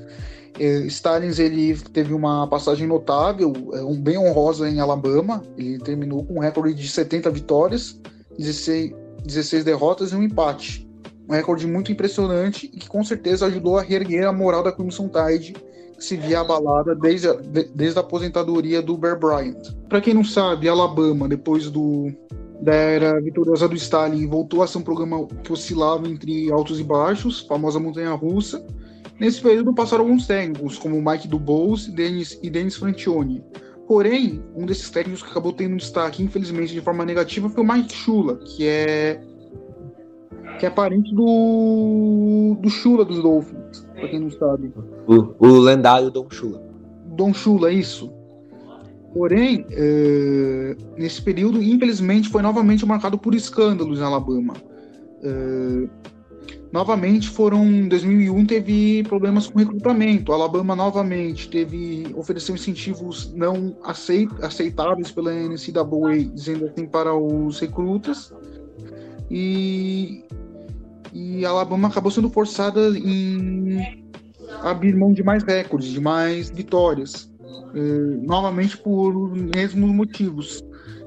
[0.60, 5.44] Eh, Stalins ele teve uma passagem notável, eh, um bem honrosa em Alabama.
[5.58, 8.00] Ele terminou com um recorde de 70 vitórias,
[8.38, 8.94] 16,
[9.26, 10.88] 16 derrotas e um empate.
[11.34, 15.10] Um recorde muito impressionante e que com certeza ajudou a reerguer a moral da Crimson
[15.10, 15.54] Tide,
[15.98, 19.58] que se via abalada desde a, de- desde a aposentadoria do Bear Bryant.
[19.90, 22.14] Para quem não sabe, Alabama, depois do,
[22.62, 26.84] da era vitoriosa do Stalin, voltou a ser um programa que oscilava entre altos e
[26.84, 28.64] baixos, famosa montanha-russa.
[29.20, 33.44] Nesse período passaram alguns técnicos, como Mike Dubose Dennis, e Dennis Franchione.
[33.88, 37.92] Porém, um desses técnicos que acabou tendo destaque, infelizmente, de forma negativa, foi o Mike
[37.92, 39.20] Shula, que é
[40.60, 44.72] que é parente do do Shula dos Dolphins, pra quem não sabe.
[45.08, 46.62] O, o lendário Dom Chula.
[47.06, 48.12] Don Shula, isso.
[49.14, 54.54] Porém, eh, nesse período, infelizmente, foi novamente marcado por escândalos em Alabama.
[55.22, 55.88] Eh,
[56.72, 60.34] novamente foram, em 2001 teve problemas com recrutamento.
[60.34, 68.34] Alabama novamente teve ofereceu incentivos não aceit, aceitáveis pela NCAA, dizendo assim para os recrutas.
[69.30, 70.24] E
[71.14, 74.04] e Alabama acabou sendo forçada em
[74.64, 77.32] abrir mão de mais recordes, de mais vitórias,
[77.76, 80.64] eh, novamente por os mesmos motivos.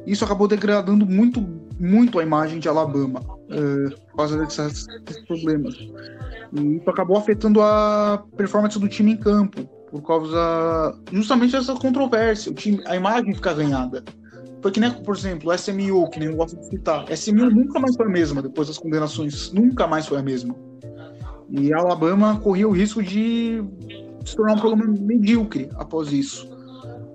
[0.07, 1.45] Isso acabou degradando muito,
[1.81, 4.87] muito a imagem de Alabama eh, por causa desses
[5.27, 5.75] problemas.
[6.53, 12.53] E isso acabou afetando a performance do time em campo, por causa justamente dessa controvérsia.
[12.53, 14.05] O time, a imagem fica ganhada.
[14.67, 17.09] Foi que nem, por exemplo, o SMU, que nem eu gosto de citar.
[17.13, 19.53] SMU nunca mais foi a mesma depois das condenações.
[19.53, 20.57] Nunca mais foi a mesma.
[21.49, 23.63] E a Alabama corria o risco de
[24.25, 26.51] se tornar um programa medíocre após isso.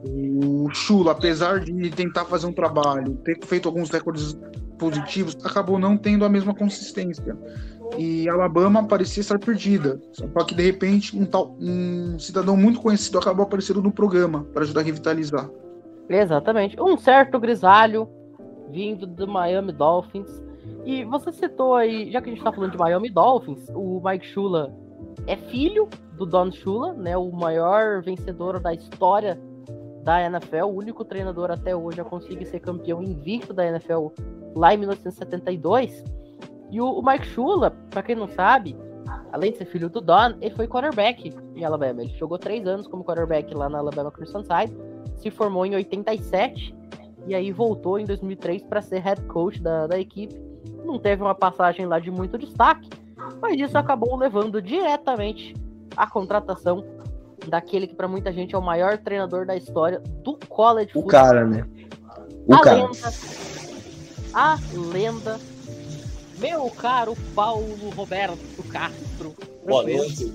[0.06, 4.40] O Chula, apesar de tentar fazer um trabalho, ter feito alguns recordes
[4.80, 7.38] positivos, acabou não tendo a mesma consistência.
[7.98, 10.00] E Alabama parecia estar perdida.
[10.14, 14.64] Só que de repente um, tal, um cidadão muito conhecido acabou aparecendo no programa para
[14.64, 15.50] ajudar a revitalizar.
[16.10, 16.80] Exatamente.
[16.82, 18.08] Um certo grisalho
[18.70, 20.42] vindo do Miami Dolphins.
[20.86, 24.26] E você citou aí, já que a gente tá falando de Miami Dolphins, o Mike
[24.26, 24.74] Shula
[25.28, 27.18] é filho do Don Shula, né?
[27.18, 29.40] O maior vencedor da história
[30.04, 34.08] da NFL, o único treinador até hoje a conseguir ser campeão invicto da NFL
[34.56, 36.04] lá em 1972.
[36.72, 38.76] E o, o Mike Shula, pra quem não sabe,
[39.32, 42.02] além de ser filho do Don, ele foi quarterback em Alabama.
[42.02, 44.76] Ele jogou três anos como quarterback lá na Alabama Crimson Tide
[45.22, 46.76] se formou em 87
[47.28, 50.36] e aí voltou em 2003 para ser head coach da, da equipe.
[50.84, 52.90] Não teve uma passagem lá de muito destaque,
[53.42, 55.56] mas isso acabou levando diretamente
[55.96, 56.84] à contratação
[57.48, 61.12] daquele que para muita gente é o maior treinador da história do college O football.
[61.12, 61.66] cara, né?
[62.48, 62.78] O a cara.
[62.78, 63.14] lenda,
[64.34, 64.60] a
[64.92, 65.40] lenda,
[66.40, 69.34] meu caro Paulo Roberto Castro.
[69.66, 70.34] Boa noite.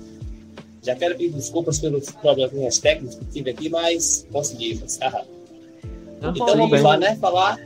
[0.83, 4.97] Já quero pedir desculpas pelos probleminhas técnicos que tive aqui, mas conseguimos.
[4.97, 5.25] tá?
[6.17, 6.81] Então, Então vamos bem.
[6.81, 7.15] lá, né?
[7.17, 7.59] Falar.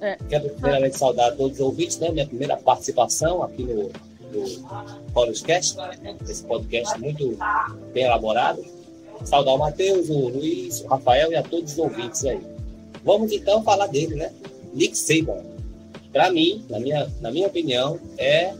[0.00, 0.16] É.
[0.28, 2.10] Quero primeiramente saudar todos os ouvintes, né?
[2.10, 3.90] Minha primeira participação aqui no,
[4.32, 4.68] no
[5.12, 5.76] podcast,
[6.28, 7.36] esse podcast muito
[7.92, 8.64] bem elaborado.
[9.24, 12.40] Saudar o Matheus, o Luiz, o Rafael e a todos os ouvintes aí.
[13.04, 14.32] Vamos então falar dele, né?
[14.72, 15.42] Nick Saban.
[16.12, 18.54] Para mim, na minha, na minha opinião, é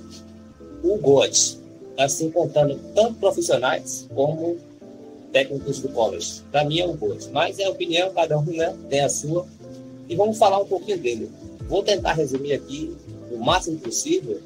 [0.82, 1.58] o GOAT.
[1.96, 4.58] Assim, contando tanto profissionais como
[5.34, 6.42] técnicos do college.
[6.50, 7.28] Para mim é o GOAT.
[7.32, 9.46] Mas é a opinião, cada um né, tem a sua.
[10.08, 11.30] E vamos falar um pouquinho dele.
[11.68, 12.96] Vou tentar resumir aqui
[13.32, 14.40] o máximo possível,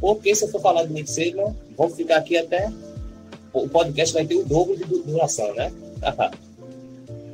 [0.00, 2.72] porque se eu for falar do Nick Saban, vamos ficar aqui até.
[3.52, 5.70] O podcast vai ter o dobro de duração, né?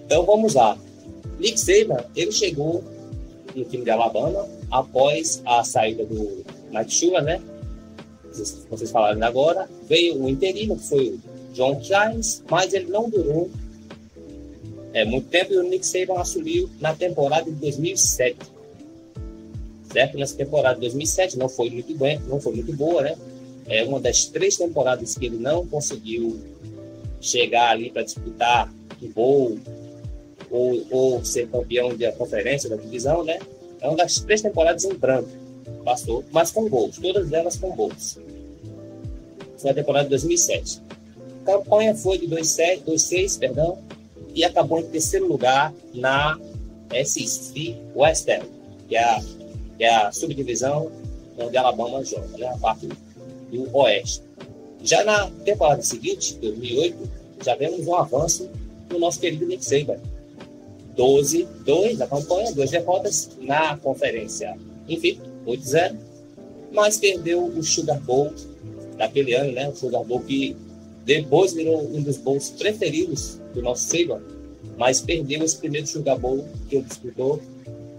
[0.05, 0.77] então vamos lá.
[1.39, 2.83] Nick Saban, ele chegou
[3.55, 7.41] no time de Alabama após a saída do Mike Shula, né?
[8.39, 9.69] Vocês, vocês falaram agora.
[9.89, 11.21] Veio o interino, que foi o
[11.53, 13.51] John Giles, mas ele não durou
[14.93, 18.37] é, muito tempo e o Nick Saban assumiu na temporada de 2007.
[19.93, 20.19] Certo?
[20.19, 23.17] Nessa temporada de 2007 não foi muito bem, não foi muito boa, né?
[23.67, 26.41] É uma das três temporadas que ele não conseguiu
[27.21, 28.73] chegar ali para disputar
[29.03, 29.59] o bowl
[30.51, 33.39] ou, ou ser campeão da conferência, da divisão, né?
[33.81, 35.29] É uma das três temporadas em branco.
[35.85, 38.19] Passou, mas com gols, todas elas com gols.
[39.59, 40.81] Foi a temporada de 2007.
[41.43, 43.79] A campanha foi de 2-6, perdão,
[44.35, 46.39] e acabou em terceiro lugar na
[47.05, 48.47] SEC Western,
[48.89, 49.21] que é a,
[49.77, 50.91] que é a subdivisão
[51.39, 52.47] onde Alabama joga, né?
[52.47, 52.89] a parte
[53.51, 54.23] do Oeste.
[54.83, 57.11] Já na temporada seguinte, 2008,
[57.45, 58.49] já vemos um avanço
[58.89, 59.99] do nosso querido Nick Saban,
[60.97, 64.57] 12, 2 na campanha, duas derrotas na conferência.
[64.89, 65.97] Enfim, 8-0.
[66.73, 68.33] Mas perdeu o Sugar Bowl
[68.99, 69.73] daquele ano, né?
[69.81, 70.55] O Bowl que
[71.05, 74.21] depois virou um dos bowls preferidos do nosso Saban,
[74.77, 75.87] mas perdeu esse primeiro
[76.19, 77.41] Bowl que ele disputou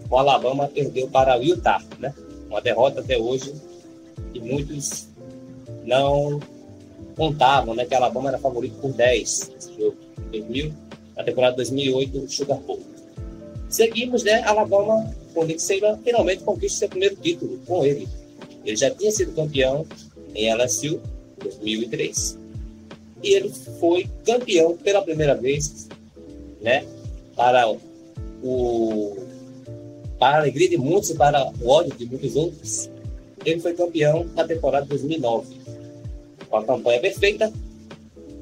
[0.09, 2.13] o Alabama, perdeu para o Utah, né?
[2.49, 3.53] Uma derrota até hoje
[4.33, 5.07] e muitos
[5.85, 6.39] não
[7.15, 7.85] contavam, né?
[7.85, 9.97] Que o Alabama era favorito por 10 nesse jogo.
[10.31, 10.73] 2000,
[11.15, 12.79] na temporada 2008, Sugar Bowl.
[13.69, 14.41] Seguimos, né?
[14.43, 18.07] Alabama, com Nick Saban, finalmente conquista seu primeiro título com ele.
[18.65, 19.85] Ele já tinha sido campeão
[20.36, 20.99] em LSU,
[21.41, 22.38] 2003.
[23.23, 23.49] E ele
[23.80, 25.88] foi campeão pela primeira vez,
[26.61, 26.86] né?
[27.36, 27.69] Para
[28.41, 29.17] o
[30.17, 32.89] para a alegria de muitos e para o ódio de muitos outros,
[33.45, 35.55] ele foi campeão na temporada 2009.
[36.49, 37.53] Com a campanha perfeita,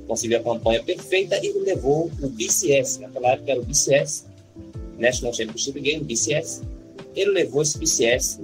[0.07, 4.25] conseguiu a campanha perfeita e levou o BCS, naquela época era o BCS,
[4.97, 6.63] National Championship Game, BCS,
[7.15, 8.39] ele levou esse BCS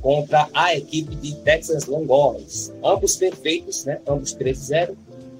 [0.00, 2.72] contra a equipe de Texas Longhorns.
[2.82, 4.00] Ambos perfeitos, né?
[4.06, 4.96] ambos 3-0,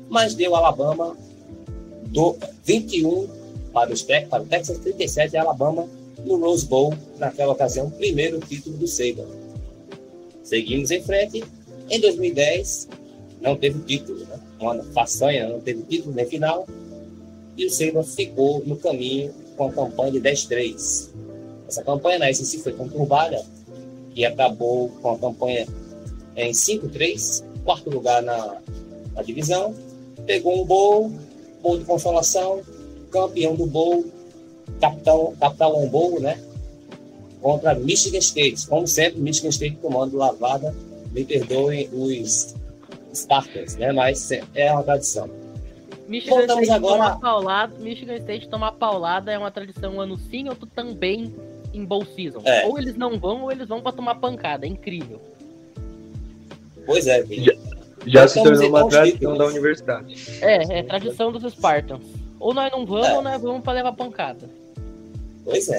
[0.09, 1.17] mas deu Alabama
[2.07, 3.29] do 21
[3.73, 5.89] para, os, para o Texas, 37 Alabama
[6.25, 9.27] no Rose Bowl, naquela ocasião, primeiro título do Saban.
[10.43, 11.45] Seguimos em frente.
[11.89, 12.89] Em 2010,
[13.41, 14.39] não teve título, né?
[14.61, 16.67] uma façanha, não teve título nem final.
[17.57, 21.09] E o Saban ficou no caminho com a campanha de 10-3.
[21.69, 23.45] Essa campanha na SEC foi conturbada
[24.15, 25.67] e acabou com a campanha
[26.37, 28.57] em 5-3, quarto lugar na,
[29.15, 29.75] na, divisão.
[30.27, 31.13] Pegou um bowl,
[31.63, 32.63] bowl de consolação,
[33.11, 34.05] campeão do bowl,
[34.81, 36.41] capitão, capitão bowl, né?
[37.41, 38.67] Contra Michigan State.
[38.67, 40.75] Como sempre, Michigan State tomando lavada.
[41.13, 42.55] Me perdoem os
[43.13, 43.91] Spartans, né?
[43.93, 45.29] Mas é uma tradição.
[46.07, 46.99] Michigan Voltamos State agora.
[46.99, 51.35] Tomar paulada, Michigan State tomar paulada é uma tradição ano sim, ou tu também
[51.73, 52.41] em bowl season.
[52.45, 52.67] É.
[52.67, 54.67] Ou eles não vão, ou eles vão para tomar pancada.
[54.67, 55.21] É incrível.
[56.87, 57.53] Pois é, Já,
[58.07, 60.17] já se tornou uma tradição da universidade.
[60.41, 62.03] É, é tradição dos Spartans.
[62.39, 63.15] Ou nós não vamos, é.
[63.15, 64.49] ou nós vamos para levar pancada.
[65.45, 65.79] Pois é.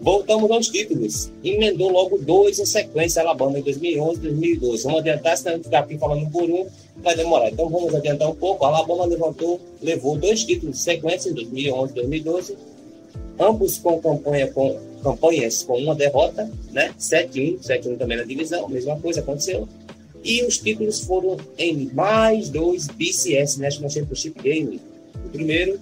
[0.00, 1.30] Voltamos aos títulos.
[1.42, 4.82] Emendou logo dois em sequência, Alabama, em 2011 e 2012.
[4.84, 6.66] Vamos adiantar, senão ficar aqui falando por um,
[6.98, 7.50] vai demorar.
[7.50, 8.64] Então vamos adiantar um pouco.
[8.64, 12.58] A Alabama levantou, levou dois títulos de sequência em 2011 e 2012,
[13.40, 16.92] ambos com campanha com campanhas com uma derrota, né?
[16.98, 19.68] 7-1, 7-1 também na divisão, mesma coisa aconteceu.
[20.24, 24.80] E os títulos foram em mais dois BCS National Championship Game.
[25.24, 25.78] O primeiro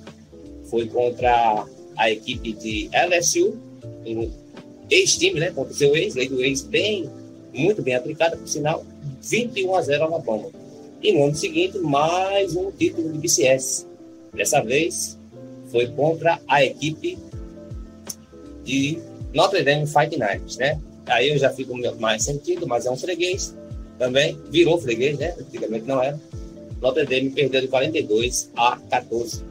[0.70, 1.64] foi contra
[1.96, 3.56] a equipe de LSU,
[4.06, 4.30] um
[4.90, 5.50] ex-time, né?
[5.50, 7.08] Contra o seu ex, lei do ex bem,
[7.52, 8.84] muito bem aplicada, por sinal,
[9.22, 10.48] 21 a 0 Alabama.
[11.02, 13.86] E no ano seguinte, mais um título de BCS.
[14.34, 15.18] Dessa vez
[15.70, 17.18] foi contra a equipe
[18.66, 18.98] de
[19.32, 20.78] Notre Dame Fight Nights, né?
[21.06, 23.54] Aí eu já fico mais sentido, mas é um freguês
[23.98, 25.34] também, virou freguês, né?
[25.38, 26.18] Antigamente não era.
[26.82, 29.42] Notre Dame perdeu de 42 a 14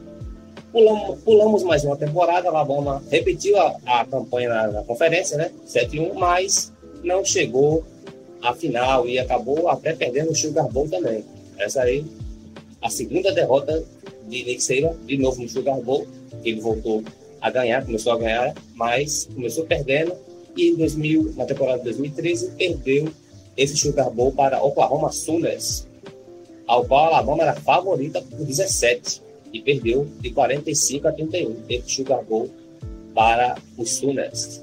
[0.70, 5.50] Pulamos, pulamos mais uma temporada, Alabama repetiu a, a campanha na, na, conferência, né?
[5.66, 7.82] 7-1, mas não chegou
[8.42, 11.24] à final e acabou até perdendo o Sugar Bowl também.
[11.58, 12.04] Essa aí,
[12.82, 13.82] a segunda derrota
[14.28, 16.06] de Nick Saban, de novo no Sugar Bowl,
[16.44, 17.02] ele voltou
[17.40, 20.14] a ganhar, começou a ganhar, mas começou perdendo
[20.56, 23.08] e em 2000, na temporada de 2013 perdeu
[23.56, 25.86] esse Sugar Bowl para Oklahoma Sooners,
[26.66, 29.22] ao qual a Alabama era favorita por 17
[29.52, 32.48] e perdeu de 45 a 31 esse Sugar Bowl
[33.14, 34.62] para os Sooners.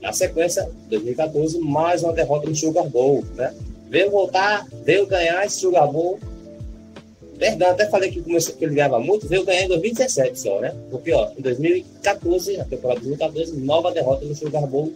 [0.00, 3.54] Na sequência, 2014, mais uma derrota no Sugar Bowl, né?
[3.88, 6.18] Veio voltar, veio ganhar esse Sugar Bowl
[7.38, 10.74] Perdão, até falei que, começou, que ele ganhava muito, veio ganhar em 2017 só, né?
[10.90, 14.92] Porque, ó, em 2014, na temporada de 2014, nova derrota no Sugar Bowl,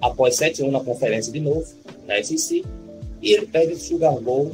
[0.00, 1.66] após 7-1 na conferência de novo,
[2.06, 2.64] na SEC,
[3.22, 4.52] e ele perde o Sugar Bowl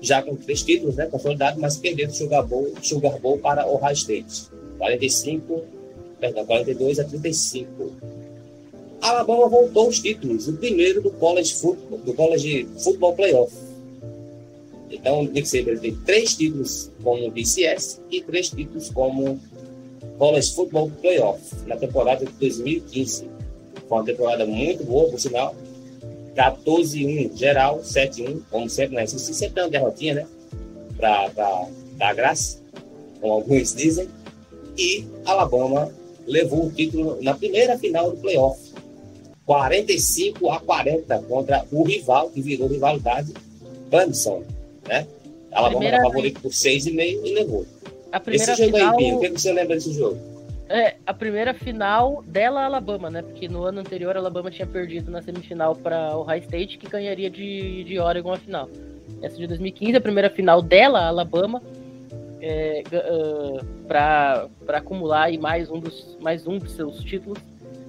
[0.00, 3.94] já com três títulos, né, consolidado, mas perdendo o Sugar Bowl, Sugar Bowl para Ohio
[3.94, 4.48] State.
[4.78, 5.62] 45,
[6.20, 7.92] perdão, 42 a 35.
[9.00, 13.65] A Alabama voltou os títulos, o primeiro do College Football, do College Football Playoff
[14.96, 19.38] então, o Nick Saban tem três títulos como BCS e três títulos como
[20.18, 23.28] College Football Playoff na temporada de 2015.
[23.88, 25.54] Foi uma temporada muito boa, por sinal.
[26.34, 29.34] 14-1 geral, 7-1, como sempre na SEC.
[29.34, 30.26] Sempre tem uma derrotinha, né?
[30.96, 31.28] Para
[31.96, 32.58] dar graça,
[33.20, 34.08] como alguns dizem.
[34.78, 35.92] E Alabama
[36.26, 38.58] levou o título na primeira final do playoff.
[39.44, 43.32] 45 a 40 contra o rival, que virou rivalidade,
[43.90, 44.42] Clemson
[44.86, 45.06] né?
[45.52, 45.96] Alabama primeira...
[45.96, 47.66] era favorito por 6,5 e levou.
[48.12, 48.92] A primeira Esse jogo final...
[48.92, 50.18] aí, Binho, o que você lembra desse jogo?
[50.68, 53.22] É, a primeira final dela Alabama, né?
[53.22, 56.88] Porque no ano anterior a Alabama tinha perdido na semifinal para o High State, que
[56.88, 58.68] ganharia de, de Oregon a final.
[59.22, 61.62] Essa de 2015, a primeira final dela, Alabama,
[62.40, 67.38] é, uh, para acumular aí mais um, dos, mais um dos seus títulos,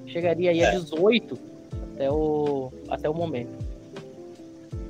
[0.05, 0.67] chegaria aí é.
[0.67, 1.37] a 18
[1.95, 3.66] até o, até o momento.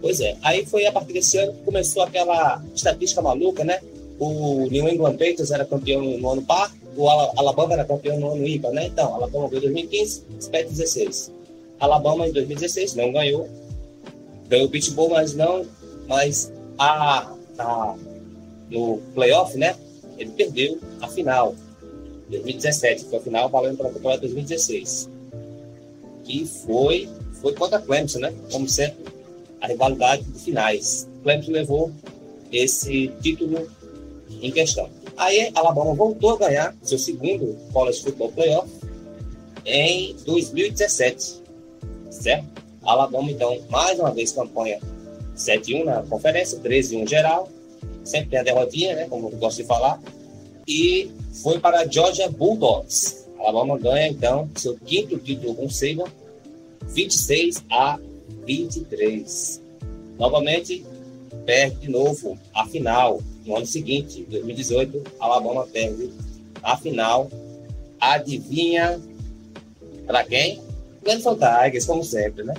[0.02, 0.36] Pois é.
[0.42, 3.80] Aí foi a partir desse ano que começou aquela estatística maluca, né?
[4.20, 8.48] O New England Patriots era campeão no ano par, o Alabama era campeão no ano
[8.48, 8.88] ímpar, né?
[8.88, 11.32] Então, Alabama ganhou em 2015, SPEC 16.
[11.80, 13.48] Alabama em 2016 não ganhou.
[14.50, 15.64] Ganhou o Beach Bowl, mas não.
[16.08, 17.96] Mas a, a,
[18.72, 19.76] no playoff, né?
[20.18, 21.54] Ele perdeu a final.
[22.30, 25.08] 2017, foi a final valendo para a temporada 2016.
[26.24, 27.08] Que foi,
[27.42, 28.34] foi contra a Clemson, né?
[28.52, 29.06] Como sempre,
[29.62, 31.08] a rivalidade de finais.
[31.24, 31.92] Clemson levou
[32.52, 33.68] esse título
[34.42, 34.90] em questão.
[35.16, 38.70] Aí Alabama voltou a ganhar seu segundo College Football Playoff
[39.66, 41.42] em 2017,
[42.10, 42.58] certo?
[42.84, 44.80] Alabama, então, mais uma vez campanha
[45.36, 47.50] 7-1 na conferência, 13-1 geral,
[48.04, 50.02] sempre tem a derrotinha, né, como eu gosto de falar,
[50.66, 51.12] e
[51.44, 53.28] foi para a Georgia Bulldogs.
[53.40, 56.06] Alabama ganha, então, seu quinto título com Saban,
[56.88, 58.00] 26 a
[58.46, 59.62] 23.
[60.18, 60.86] Novamente,
[61.46, 66.12] perde de novo a final no ano seguinte, 2018, Alabama perde
[66.62, 67.30] a final.
[68.00, 69.00] Adivinha
[70.06, 70.62] para quem?
[71.04, 72.54] Clemson Tigers, como sempre, né?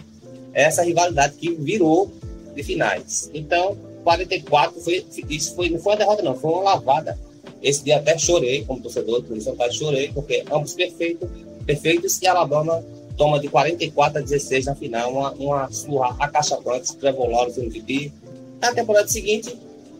[0.52, 2.10] Essa rivalidade que virou
[2.54, 3.30] de finais.
[3.34, 7.18] Então, 44 foi isso foi não foi uma derrota não, foi uma lavada.
[7.62, 11.28] Esse dia até chorei como torcedor do Clemson Tigers, chorei porque ambos perfeitos,
[11.66, 12.82] perfeitos e Alabama
[13.18, 18.12] toma de 44 a 16 na final, uma, uma surra acachapante, Trevor MVP.
[18.60, 19.54] Na temporada seguinte,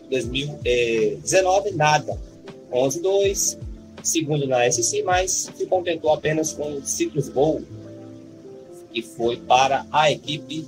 [0.09, 2.17] 2019, nada.
[2.71, 3.57] 11-2,
[4.01, 7.61] segundo na SEC, mas se contentou apenas com o Citrus Bowl,
[8.93, 10.67] que foi para a equipe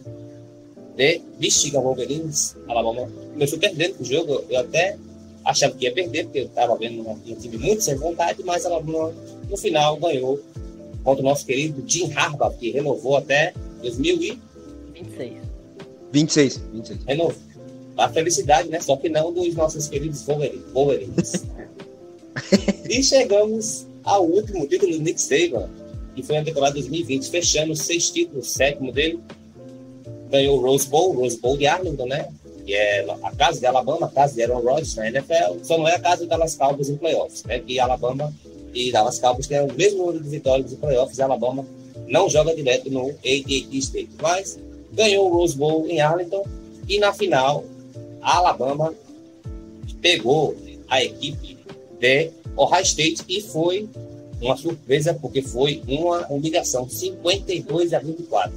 [0.97, 2.57] de Michigan Wolverines.
[2.67, 4.97] Alabama começou perdendo o jogo, eu até
[5.45, 8.65] achava que ia perder, porque eu estava vendo um, um time muito sem vontade, mas
[8.65, 9.13] Alabama
[9.49, 10.39] no final ganhou
[11.03, 15.33] contra o nosso querido Jim Harbaugh, que renovou até 2026.
[16.11, 16.61] 26.
[16.73, 16.99] 26.
[17.05, 17.35] Renovou.
[17.97, 18.79] A felicidade, né?
[18.79, 20.25] Só que não dos nossos queridos
[20.73, 21.45] Wolverines.
[22.89, 25.69] e chegamos ao último título do Nick Saban,
[26.15, 29.19] que foi na temporada 2020, fechando seis títulos, sétimo dele.
[30.29, 32.29] Ganhou o Rose Bowl, Rose Bowl de Arlington, né?
[32.65, 35.87] Que é a casa de Alabama, a casa de Aaron Rodgers na NFL, só não
[35.87, 37.59] é a casa de Dallas Cowboys em playoffs, né?
[37.59, 38.33] Que Alabama
[38.73, 41.19] e Dallas Cowboys tem o mesmo número de vitórias dos playoffs.
[41.19, 41.65] Alabama
[42.07, 44.59] não joga direto no AT&T State, mas
[44.91, 46.45] ganhou o Rose Bowl em Arlington
[46.87, 47.63] e na final
[48.21, 48.93] a Alabama
[50.01, 50.55] pegou
[50.89, 51.57] a equipe
[51.99, 53.87] de Ohio State e foi
[54.41, 58.51] uma surpresa porque foi uma humilhação 52 a 24.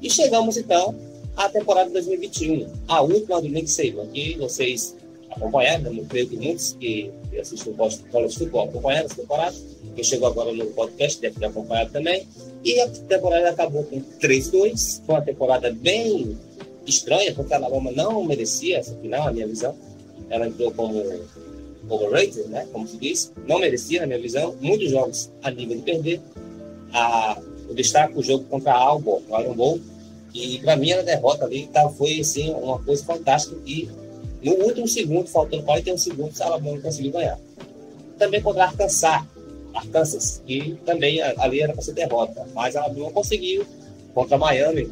[0.00, 0.94] E chegamos então
[1.36, 4.94] à temporada 2021, a última do Nick Saban, que vocês
[5.36, 7.10] acompanharam, não creio que muitos que
[7.40, 9.56] assistem o College Futebol acompanharam essa temporada,
[9.94, 12.26] que chegou agora no podcast deve ter acompanhado também.
[12.64, 16.38] E a temporada acabou com 3-2, foi uma temporada bem
[16.86, 19.74] estranha, porque a Alabama não merecia essa final, a minha visão.
[20.30, 21.04] Ela entrou como
[21.88, 22.66] overrated, né?
[22.72, 26.20] Como se diz, não merecia, na minha visão, muitos jogos a nível de perder.
[27.68, 29.80] Eu destaco o jogo contra a Albo, no Iron Bowl,
[30.32, 33.56] e para mim a derrota ali tá, foi assim, uma coisa fantástica.
[33.66, 33.88] E
[34.42, 37.38] no último segundo, faltando 41 segundos, a Alabama conseguiu ganhar.
[38.18, 39.22] Também contra Arkansas,
[39.74, 43.64] Arkansas, que também ali era para ser derrota, mas a Alabama conseguiu
[44.14, 44.90] contra Miami,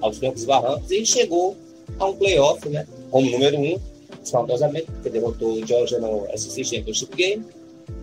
[0.00, 1.56] aos campos barrancos, e chegou
[1.98, 2.86] a um playoff, né?
[3.10, 3.78] Como número um,
[4.22, 7.44] espantosamente, que derrotou o Georgia no SEC Championship Game,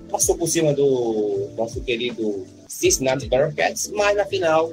[0.10, 4.72] passou por cima do nosso querido Cincinnati Bearcats, mas na final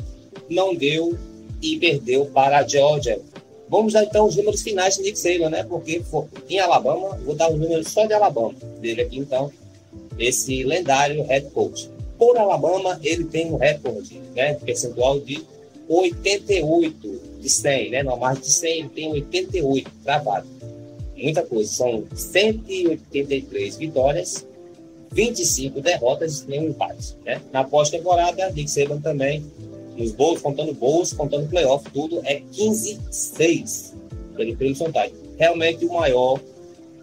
[0.50, 1.16] não deu
[1.62, 3.20] e perdeu para a Georgia.
[3.68, 5.62] Vamos dar então os números finais de Nick Saban, né?
[5.62, 6.02] Porque
[6.48, 9.52] em Alabama, vou dar os números só de Alabama dele aqui então,
[10.18, 11.90] esse lendário head coach.
[12.18, 14.54] Por Alabama, ele tem um recorde, né?
[14.54, 15.44] Percentual de
[15.88, 18.02] 88 de 100, né?
[18.02, 20.46] Não mais de 100, ele tem 88 travado.
[21.16, 21.70] Muita coisa.
[21.70, 24.46] São 183 vitórias,
[25.12, 27.16] 25 derrotas e nenhum empate.
[27.24, 27.40] Né?
[27.52, 29.44] Na pós-temporada, Nick Saban também,
[29.98, 33.94] nos gols, contando gols, contando playoff, tudo é 15-6
[34.36, 35.14] pelo Crimson Tide.
[35.36, 36.38] Realmente o maior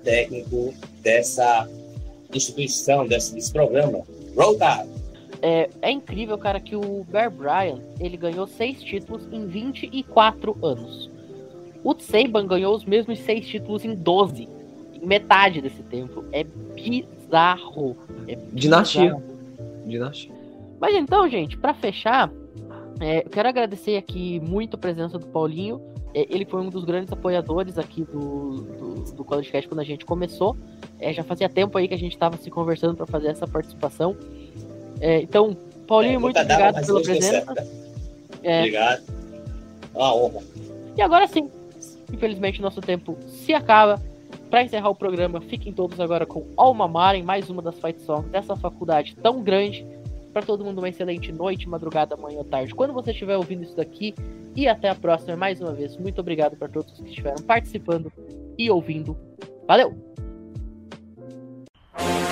[0.03, 1.69] técnico dessa
[2.33, 4.01] instituição, desse, desse programa.
[4.35, 4.95] Roll Tide!
[5.41, 11.11] É, é, incrível, cara, que o Bear Bryant ele ganhou seis títulos em 24 anos.
[11.83, 14.49] O Saban ganhou os mesmos seis títulos em 12,
[14.93, 16.23] em metade desse tempo.
[16.31, 17.95] É bizarro.
[18.27, 19.21] É Dinastia.
[19.85, 20.31] Dinastia.
[20.79, 22.31] Mas então, gente, para fechar,
[22.99, 25.81] é, eu quero agradecer aqui muito a presença do Paulinho.
[26.13, 29.83] É, ele foi um dos grandes apoiadores aqui do, do, do College Cast quando a
[29.83, 30.55] gente começou.
[30.99, 34.15] É, já fazia tempo aí que a gente estava se conversando para fazer essa participação.
[35.01, 35.55] É, então,
[35.87, 37.67] Paulinho, é, muito obrigado pela presença.
[38.41, 38.59] É.
[38.59, 39.03] Obrigado.
[39.93, 40.41] Uma honra.
[40.95, 41.49] E agora sim,
[42.11, 44.01] infelizmente nosso tempo se acaba.
[44.49, 48.29] Para encerrar o programa, fiquem todos agora com Alma Maren, mais uma das fight songs
[48.29, 49.85] dessa faculdade tão grande.
[50.35, 53.77] Para todo mundo, uma excelente noite, madrugada, manhã ou tarde, quando você estiver ouvindo isso
[53.77, 54.13] daqui.
[54.53, 55.95] E até a próxima, mais uma vez.
[55.95, 58.11] Muito obrigado para todos que estiveram participando
[58.57, 59.15] e ouvindo.
[59.65, 59.95] Valeu!
[61.97, 62.25] Hey,